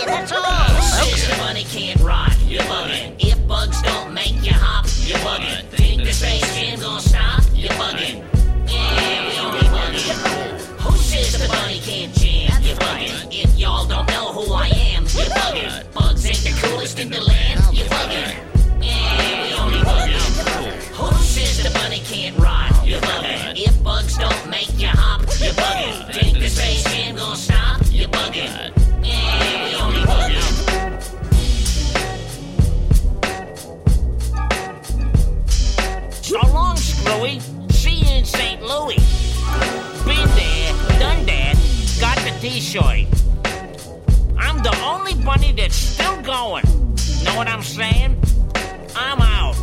[0.05, 0.67] That's all.
[0.81, 2.33] Says the money can't rock.
[2.47, 3.15] You're bugging.
[3.19, 5.67] If bugs don't make you hop, you're bugging.
[5.69, 7.43] Think the space jam gonna stop?
[7.53, 8.23] You're bugging.
[8.67, 10.59] Yeah, we only bugging.
[10.81, 12.13] Who says the bunny can't
[12.73, 13.27] You're bugging.
[13.29, 15.93] If y'all don't know who I am, you're bugging.
[15.93, 17.61] Bugs ain't the coolest in the land.
[17.71, 18.35] You're bugging.
[18.81, 20.15] Yeah, we only bugging.
[20.95, 22.71] Who says the bunny can't rock?
[22.83, 23.53] You're bugging.
[23.55, 26.13] If bugs don't make you hop, you're bugging.
[26.15, 27.79] Think the space jam gonna stop?
[27.91, 28.71] You're bugging.
[29.03, 30.41] Yeah, we only bugging.
[36.23, 37.39] So long, Screwy.
[37.69, 38.63] See you in St.
[38.63, 39.12] Louis.
[42.43, 43.07] Got t-shirt.
[44.37, 46.65] I'm the only bunny that's still going.
[47.23, 48.17] Know what I'm saying?
[48.95, 49.55] I'm out.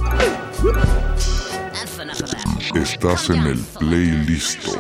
[1.73, 2.47] That's enough of that.
[2.75, 4.77] Estás en el playlist.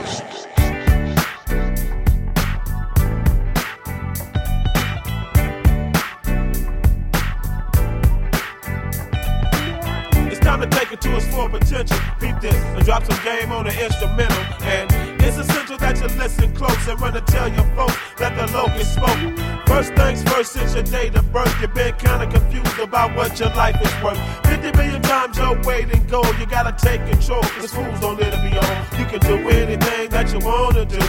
[10.60, 11.96] To take it to its full potential.
[12.20, 14.44] Beat this and drop some game on the instrumental.
[14.60, 14.90] And
[15.22, 18.92] it's essential that you listen close and run to tell your folks that the locust
[18.92, 19.66] spoke.
[19.66, 23.48] First things first, since your date of birth, you've been kinda confused about what your
[23.54, 24.20] life is worth.
[24.44, 28.34] 50 million times your weight in gold, you gotta take control, cause fools don't let
[28.34, 29.00] it be on.
[29.00, 31.00] You can do anything that you wanna do.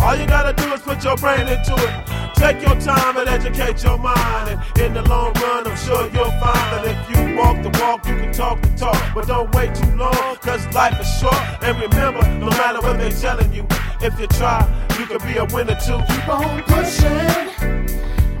[0.00, 2.34] All you gotta do is put your brain into it.
[2.34, 4.48] Take your time and educate your mind.
[4.50, 8.06] And in the long run, I'm sure you'll find that if you walk the walk,
[8.06, 8.96] you can talk the talk.
[9.14, 11.34] But don't wait too long, cause life is short.
[11.62, 13.66] And remember, no matter what they're telling you,
[14.00, 14.62] if you try,
[14.98, 15.98] you can be a winner too.
[16.08, 17.78] Keep on pushing,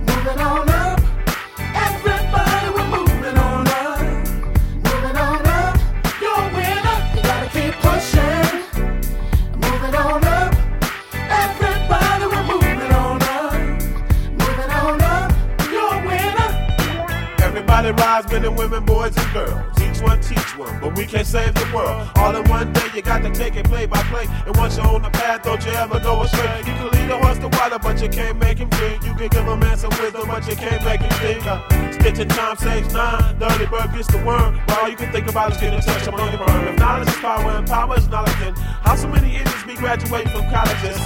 [0.06, 0.97] moving on up.
[17.68, 19.80] Everybody rise, men and women, boys and girls.
[19.82, 22.08] Each one teach one, but we can't save the world.
[22.16, 24.24] All in one day, you got to take it play by play.
[24.46, 26.58] And once you're on the path, don't you ever go astray.
[26.60, 29.04] You can lead a horse to water, but you can't make him drink.
[29.04, 31.46] You can give a man some wisdom, but you can't make him think.
[31.46, 33.38] Uh, stitch in time saves nine.
[33.38, 34.58] Dirty bird gets the worm.
[34.66, 36.68] But all you can think about is getting up on your burn.
[36.68, 40.32] If knowledge is power and power is knowledge, then how so many idiots be graduating
[40.32, 40.96] from colleges?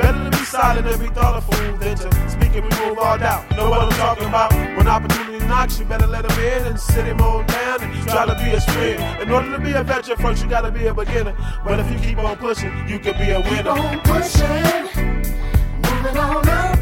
[0.00, 3.18] Better to be silent and be thought a fool than to speak and remove all
[3.18, 3.50] doubt.
[3.56, 4.52] Know what I'm talking about?
[4.76, 8.26] When opportunity knocks, you better let him in and sit him on down and try
[8.26, 9.22] to be a friend.
[9.22, 11.34] In order to be a veteran, first you gotta be a beginner.
[11.64, 13.74] But if you keep on pushing, you can be a winner.
[13.74, 15.06] Keep on pushing,
[15.82, 16.75] moving on up.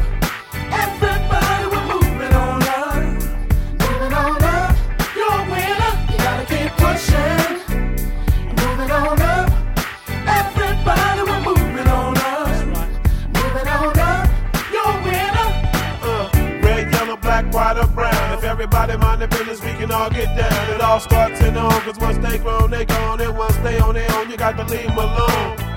[18.65, 20.73] Everybody mind their business, we can all get down.
[20.73, 23.21] It all starts in the home, cause once they grown, they gone.
[23.21, 25.74] And once they on their own, you got to leave them alone.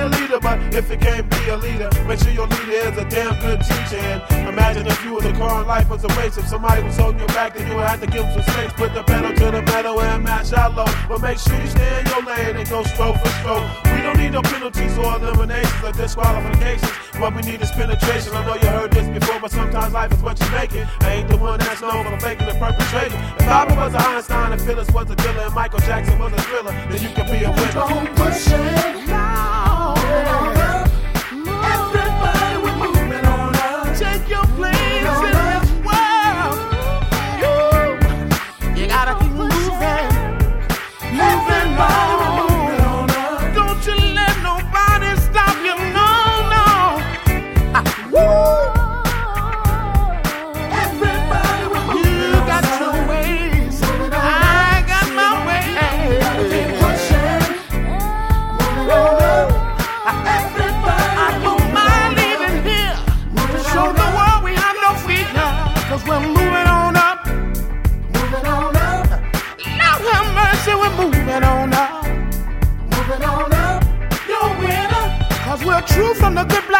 [0.00, 3.04] A leader, but if you can't be a leader, make sure your leader is a
[3.10, 4.00] damn good teacher.
[4.00, 6.38] And imagine if you was a car and life was a race.
[6.38, 8.72] If somebody was holding you back, then you would have to give them some space.
[8.72, 10.86] Put the pedal to the metal and match out low.
[11.06, 13.68] But make sure you stay in your lane and go stroke for stroke.
[13.92, 16.90] We don't need no penalties or eliminations or disqualifications.
[17.20, 18.32] What we need is penetration.
[18.32, 20.88] I know you heard this before, but sometimes life is what you make it.
[21.00, 23.20] I ain't the one that's known for faking and perpetrating.
[23.36, 26.40] If Papa was an Einstein and Phyllis was a dealer and Michael Jackson was a
[26.48, 27.68] thriller, then you can be a winner.
[27.68, 29.69] Keep on pushing, moving
[30.12, 30.49] 啊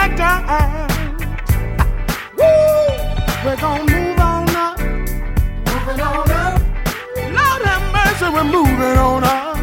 [0.01, 1.23] black times.
[2.39, 3.45] Woo!
[3.45, 4.79] We're gonna move on up.
[4.79, 6.63] Moving on up,
[7.17, 9.60] Lord have mercy, we're moving on up.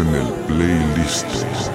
[0.00, 1.67] En el playlist.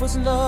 [0.00, 0.47] was love.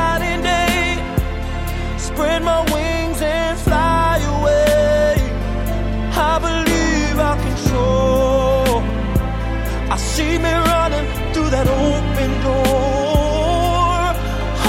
[2.21, 5.15] Spread my wings and fly away.
[6.13, 8.83] I believe I can soar.
[9.89, 14.03] I see me running through that open door.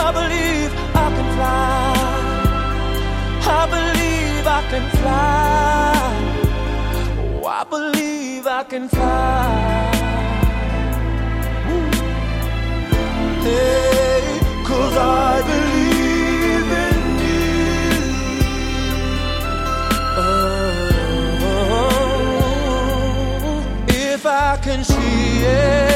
[0.06, 0.72] I believe
[1.04, 1.92] I can fly.
[3.60, 6.08] I believe I can fly.
[7.36, 9.92] Oh, I believe I can fly.
[13.42, 13.91] Hey,
[25.42, 25.91] yeah.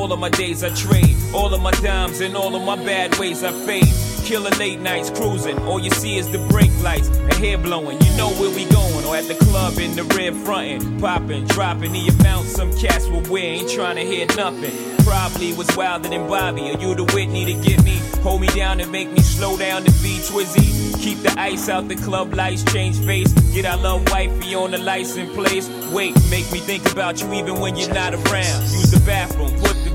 [0.00, 3.18] All of my days I trade, all of my dimes and all of my bad
[3.18, 3.92] ways I fade.
[4.24, 8.00] Killer late nights cruising, all you see is the brake lights and hair blowing.
[8.00, 11.92] You know where we going, or at the club in the red frontin', popping, dropping
[11.92, 13.42] the amount some cats will wear.
[13.42, 14.72] Ain't trying to hear nothing.
[15.04, 18.80] Probably was wilder than Bobby, or you the Whitney to get me, hold me down
[18.80, 20.98] and make me slow down to be Twizzy.
[21.00, 23.32] Keep the ice out the club lights, change face.
[23.52, 25.68] Get our love wifey on the lights license place.
[25.92, 28.62] Wait, make me think about you even when you're not around.
[28.62, 29.50] Use the bathroom,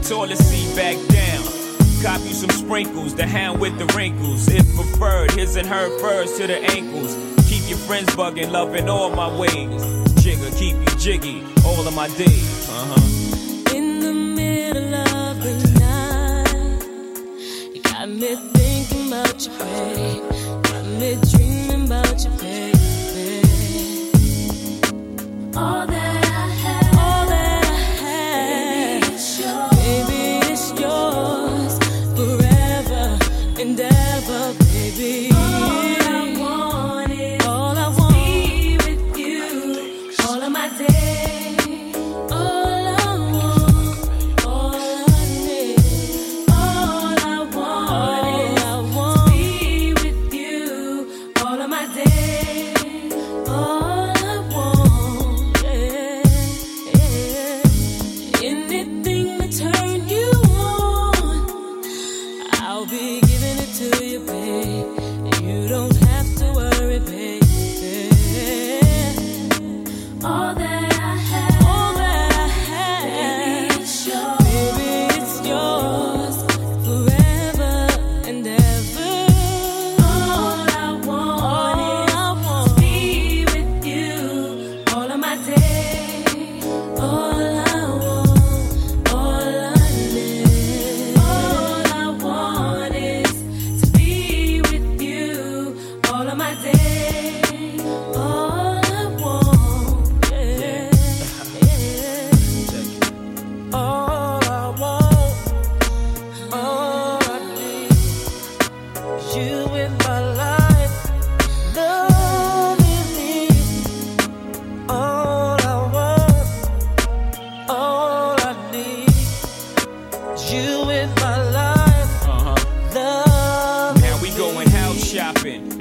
[0.08, 1.44] toilet seat back down.
[2.04, 4.48] Cop you some sprinkles, the hand with the wrinkles.
[4.50, 7.16] If preferred, his and her furs to the ankles.
[7.50, 9.84] Keep your friends bugging, loving all my ways.
[10.22, 12.70] Jigger, keep you jiggy, all of my days.
[12.70, 13.76] Uh huh.
[13.76, 20.64] In the middle of the night, you got me thinking about you, babe.
[20.64, 21.45] Got me dreaming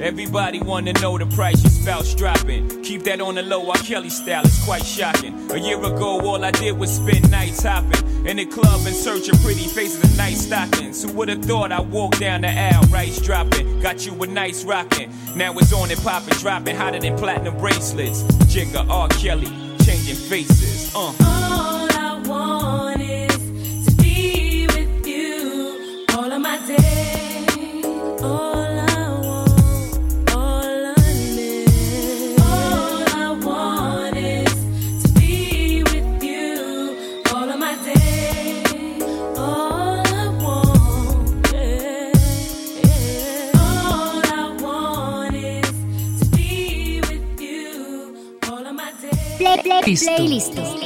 [0.05, 2.83] Everybody wanna know the price your spouse dropping.
[2.83, 3.75] Keep that on the low, R.
[3.77, 5.49] Kelly style, it's quite shocking.
[5.49, 9.29] A year ago, all I did was spend nights hopping in the club in search
[9.29, 11.01] of pretty faces and nice stockings.
[11.01, 15.11] Who would've thought I walked down the aisle, rice dropping, got you a nice rocking.
[15.35, 18.21] Now it's on and popping, dropping hotter than platinum bracelets.
[18.53, 19.07] Jigga, R.
[19.09, 19.49] Kelly,
[19.83, 20.93] changing faces.
[20.93, 20.99] Uh.
[20.99, 22.84] All I want
[49.85, 50.84] Listo.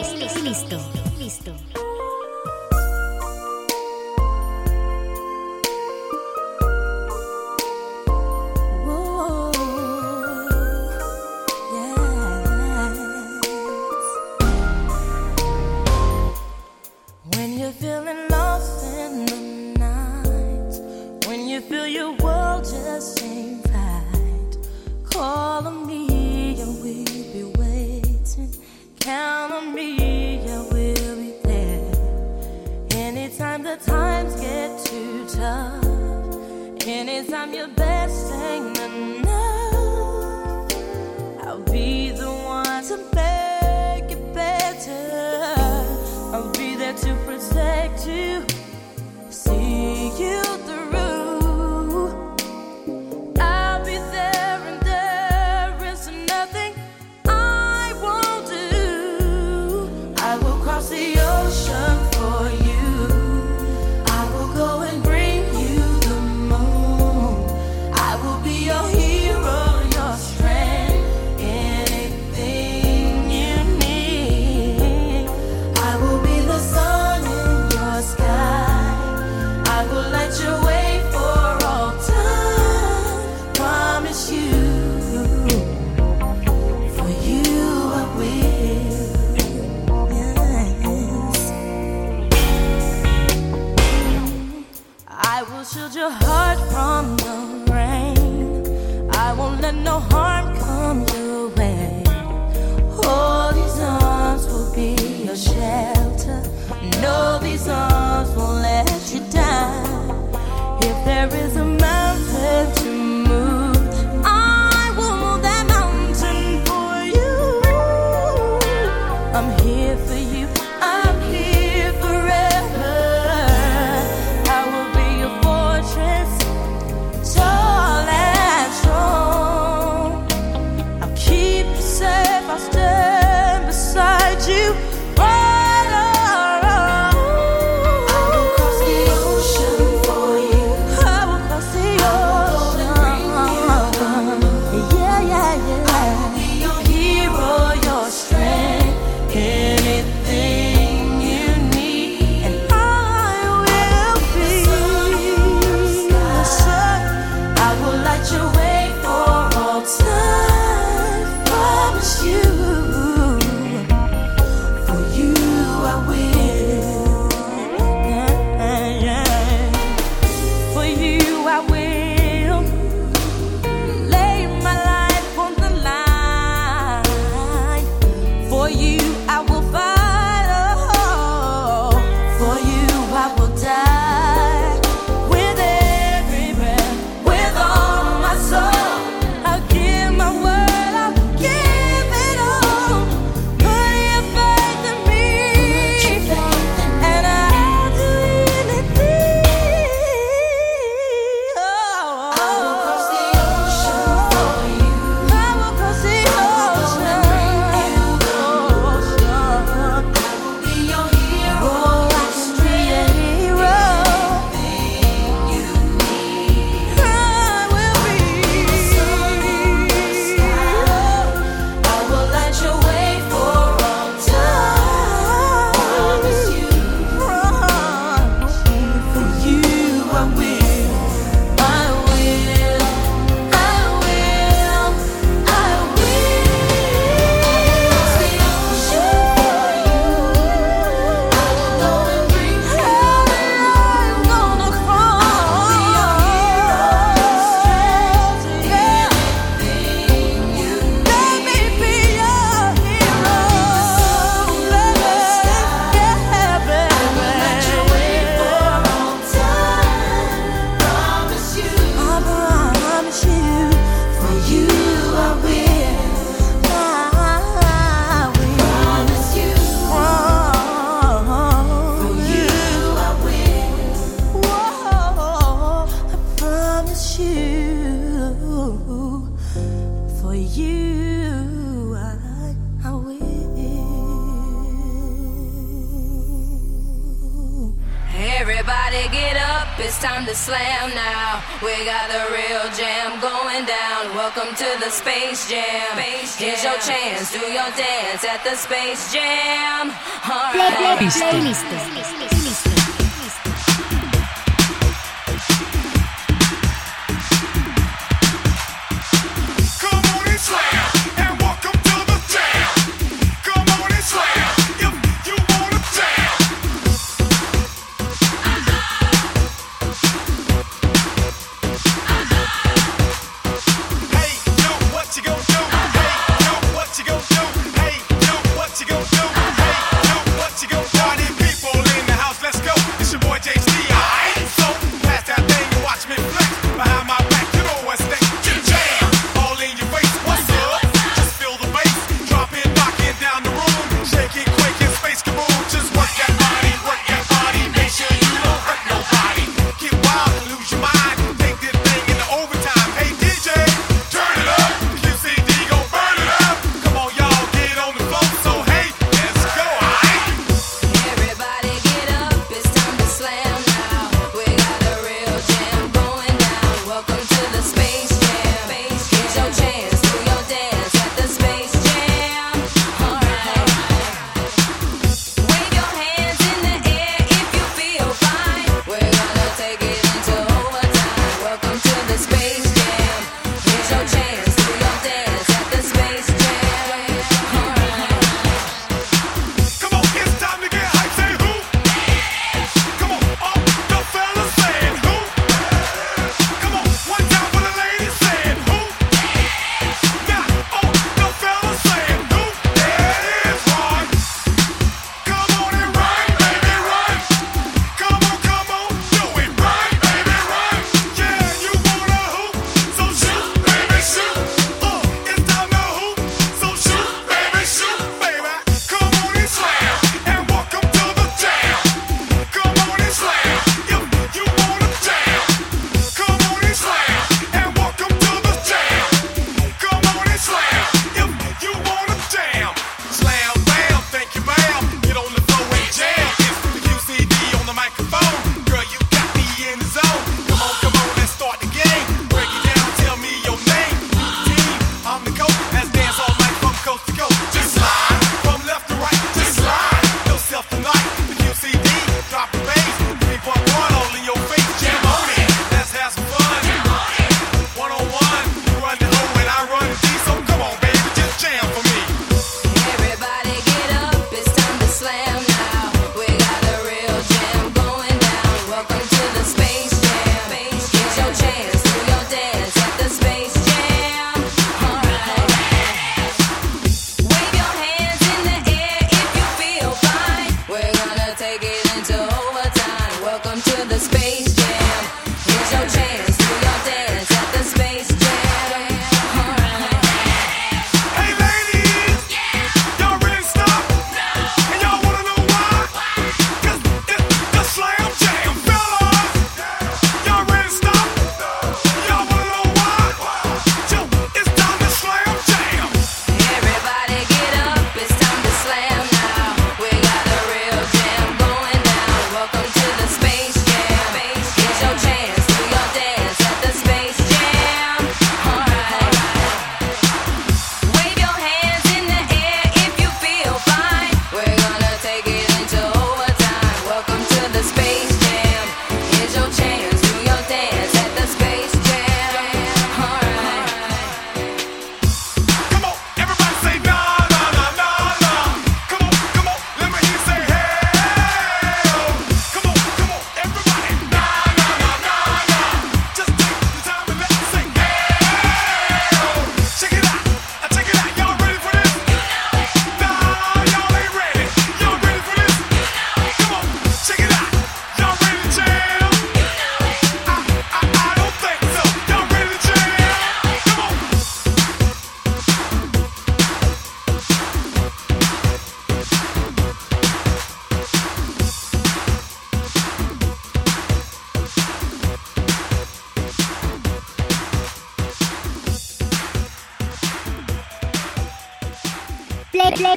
[294.59, 295.97] to the Space Jam.
[295.97, 299.89] Here's your chance, do your dance at the Space Jam.
[300.27, 300.99] All right.
[300.99, 302.78] Playlist.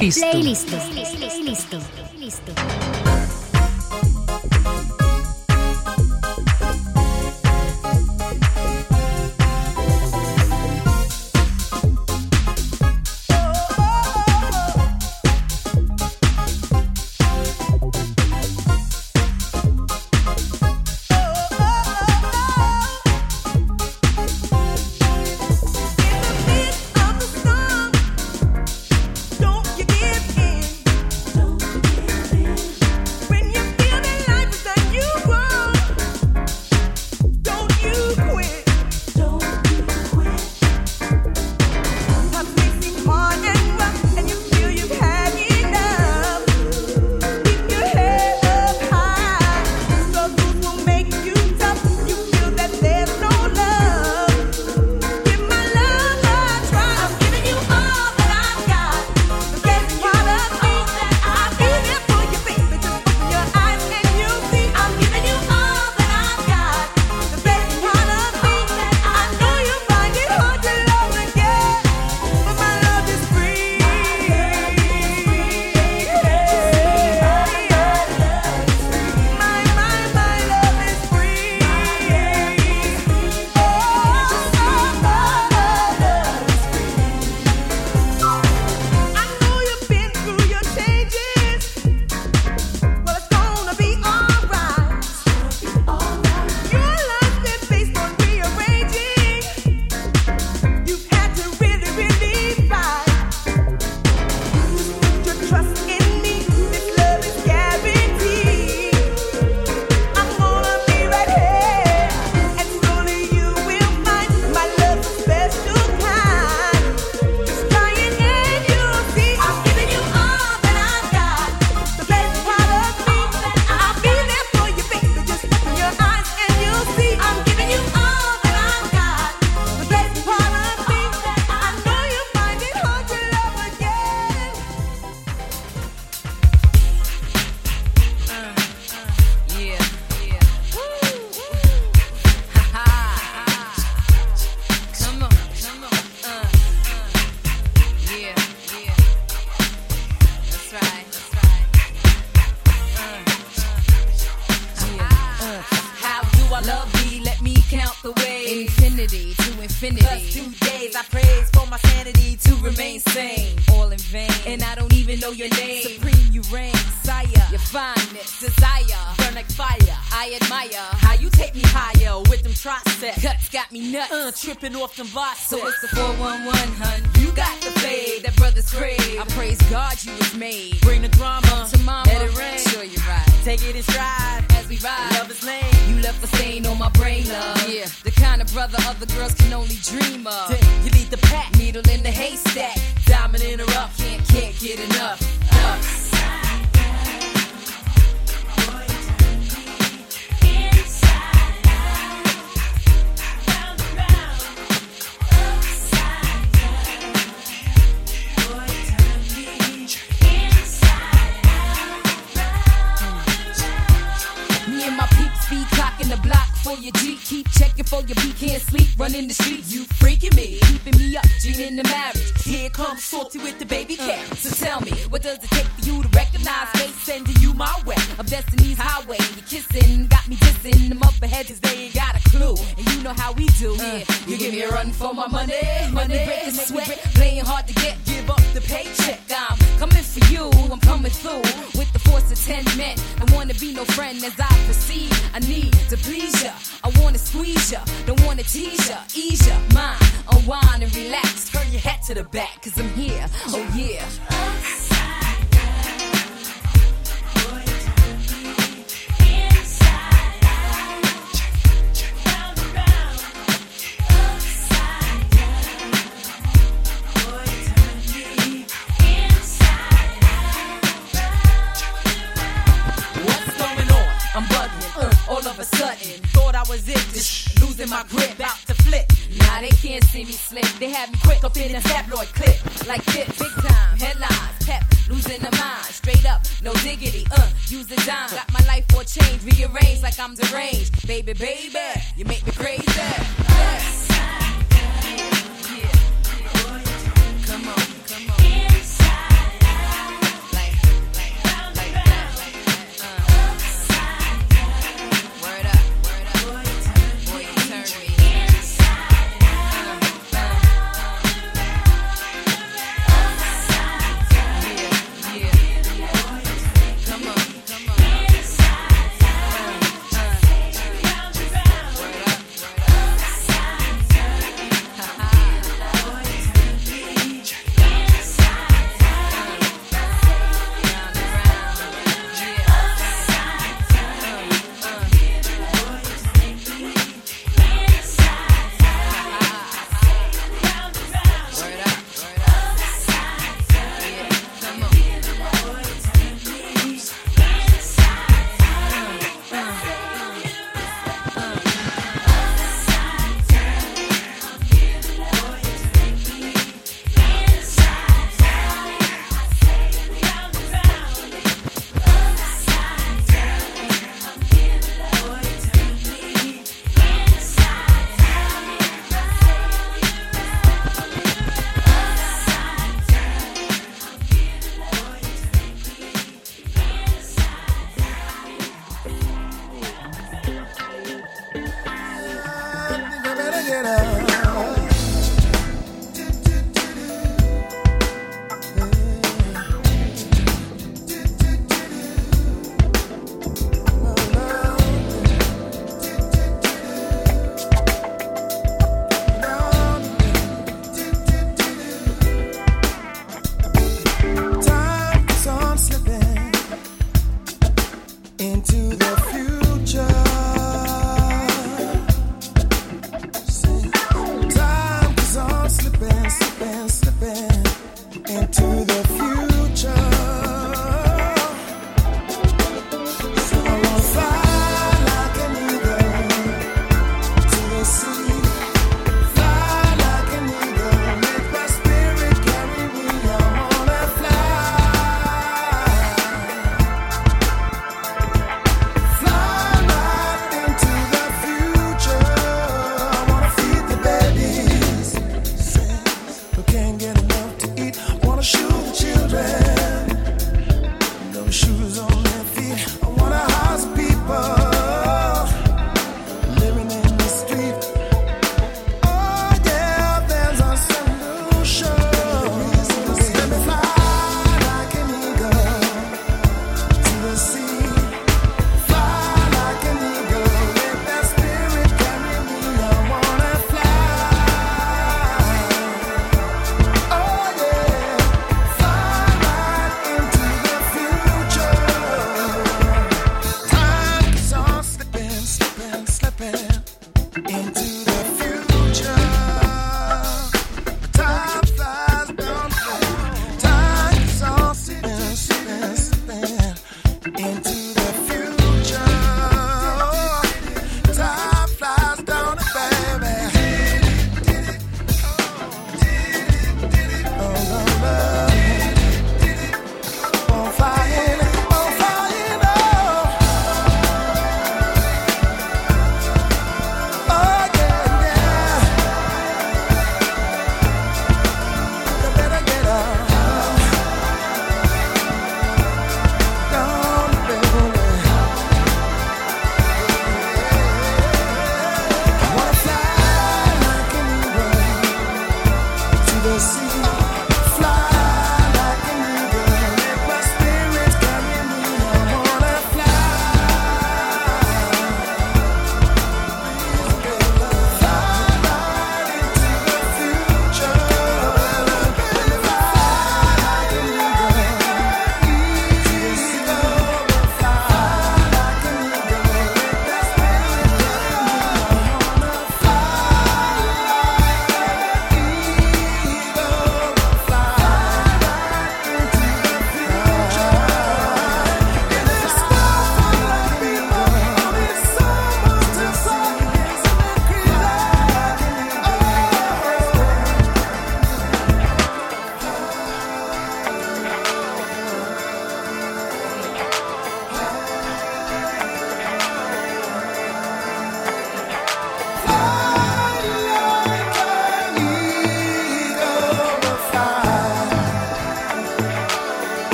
[0.00, 0.78] Listo.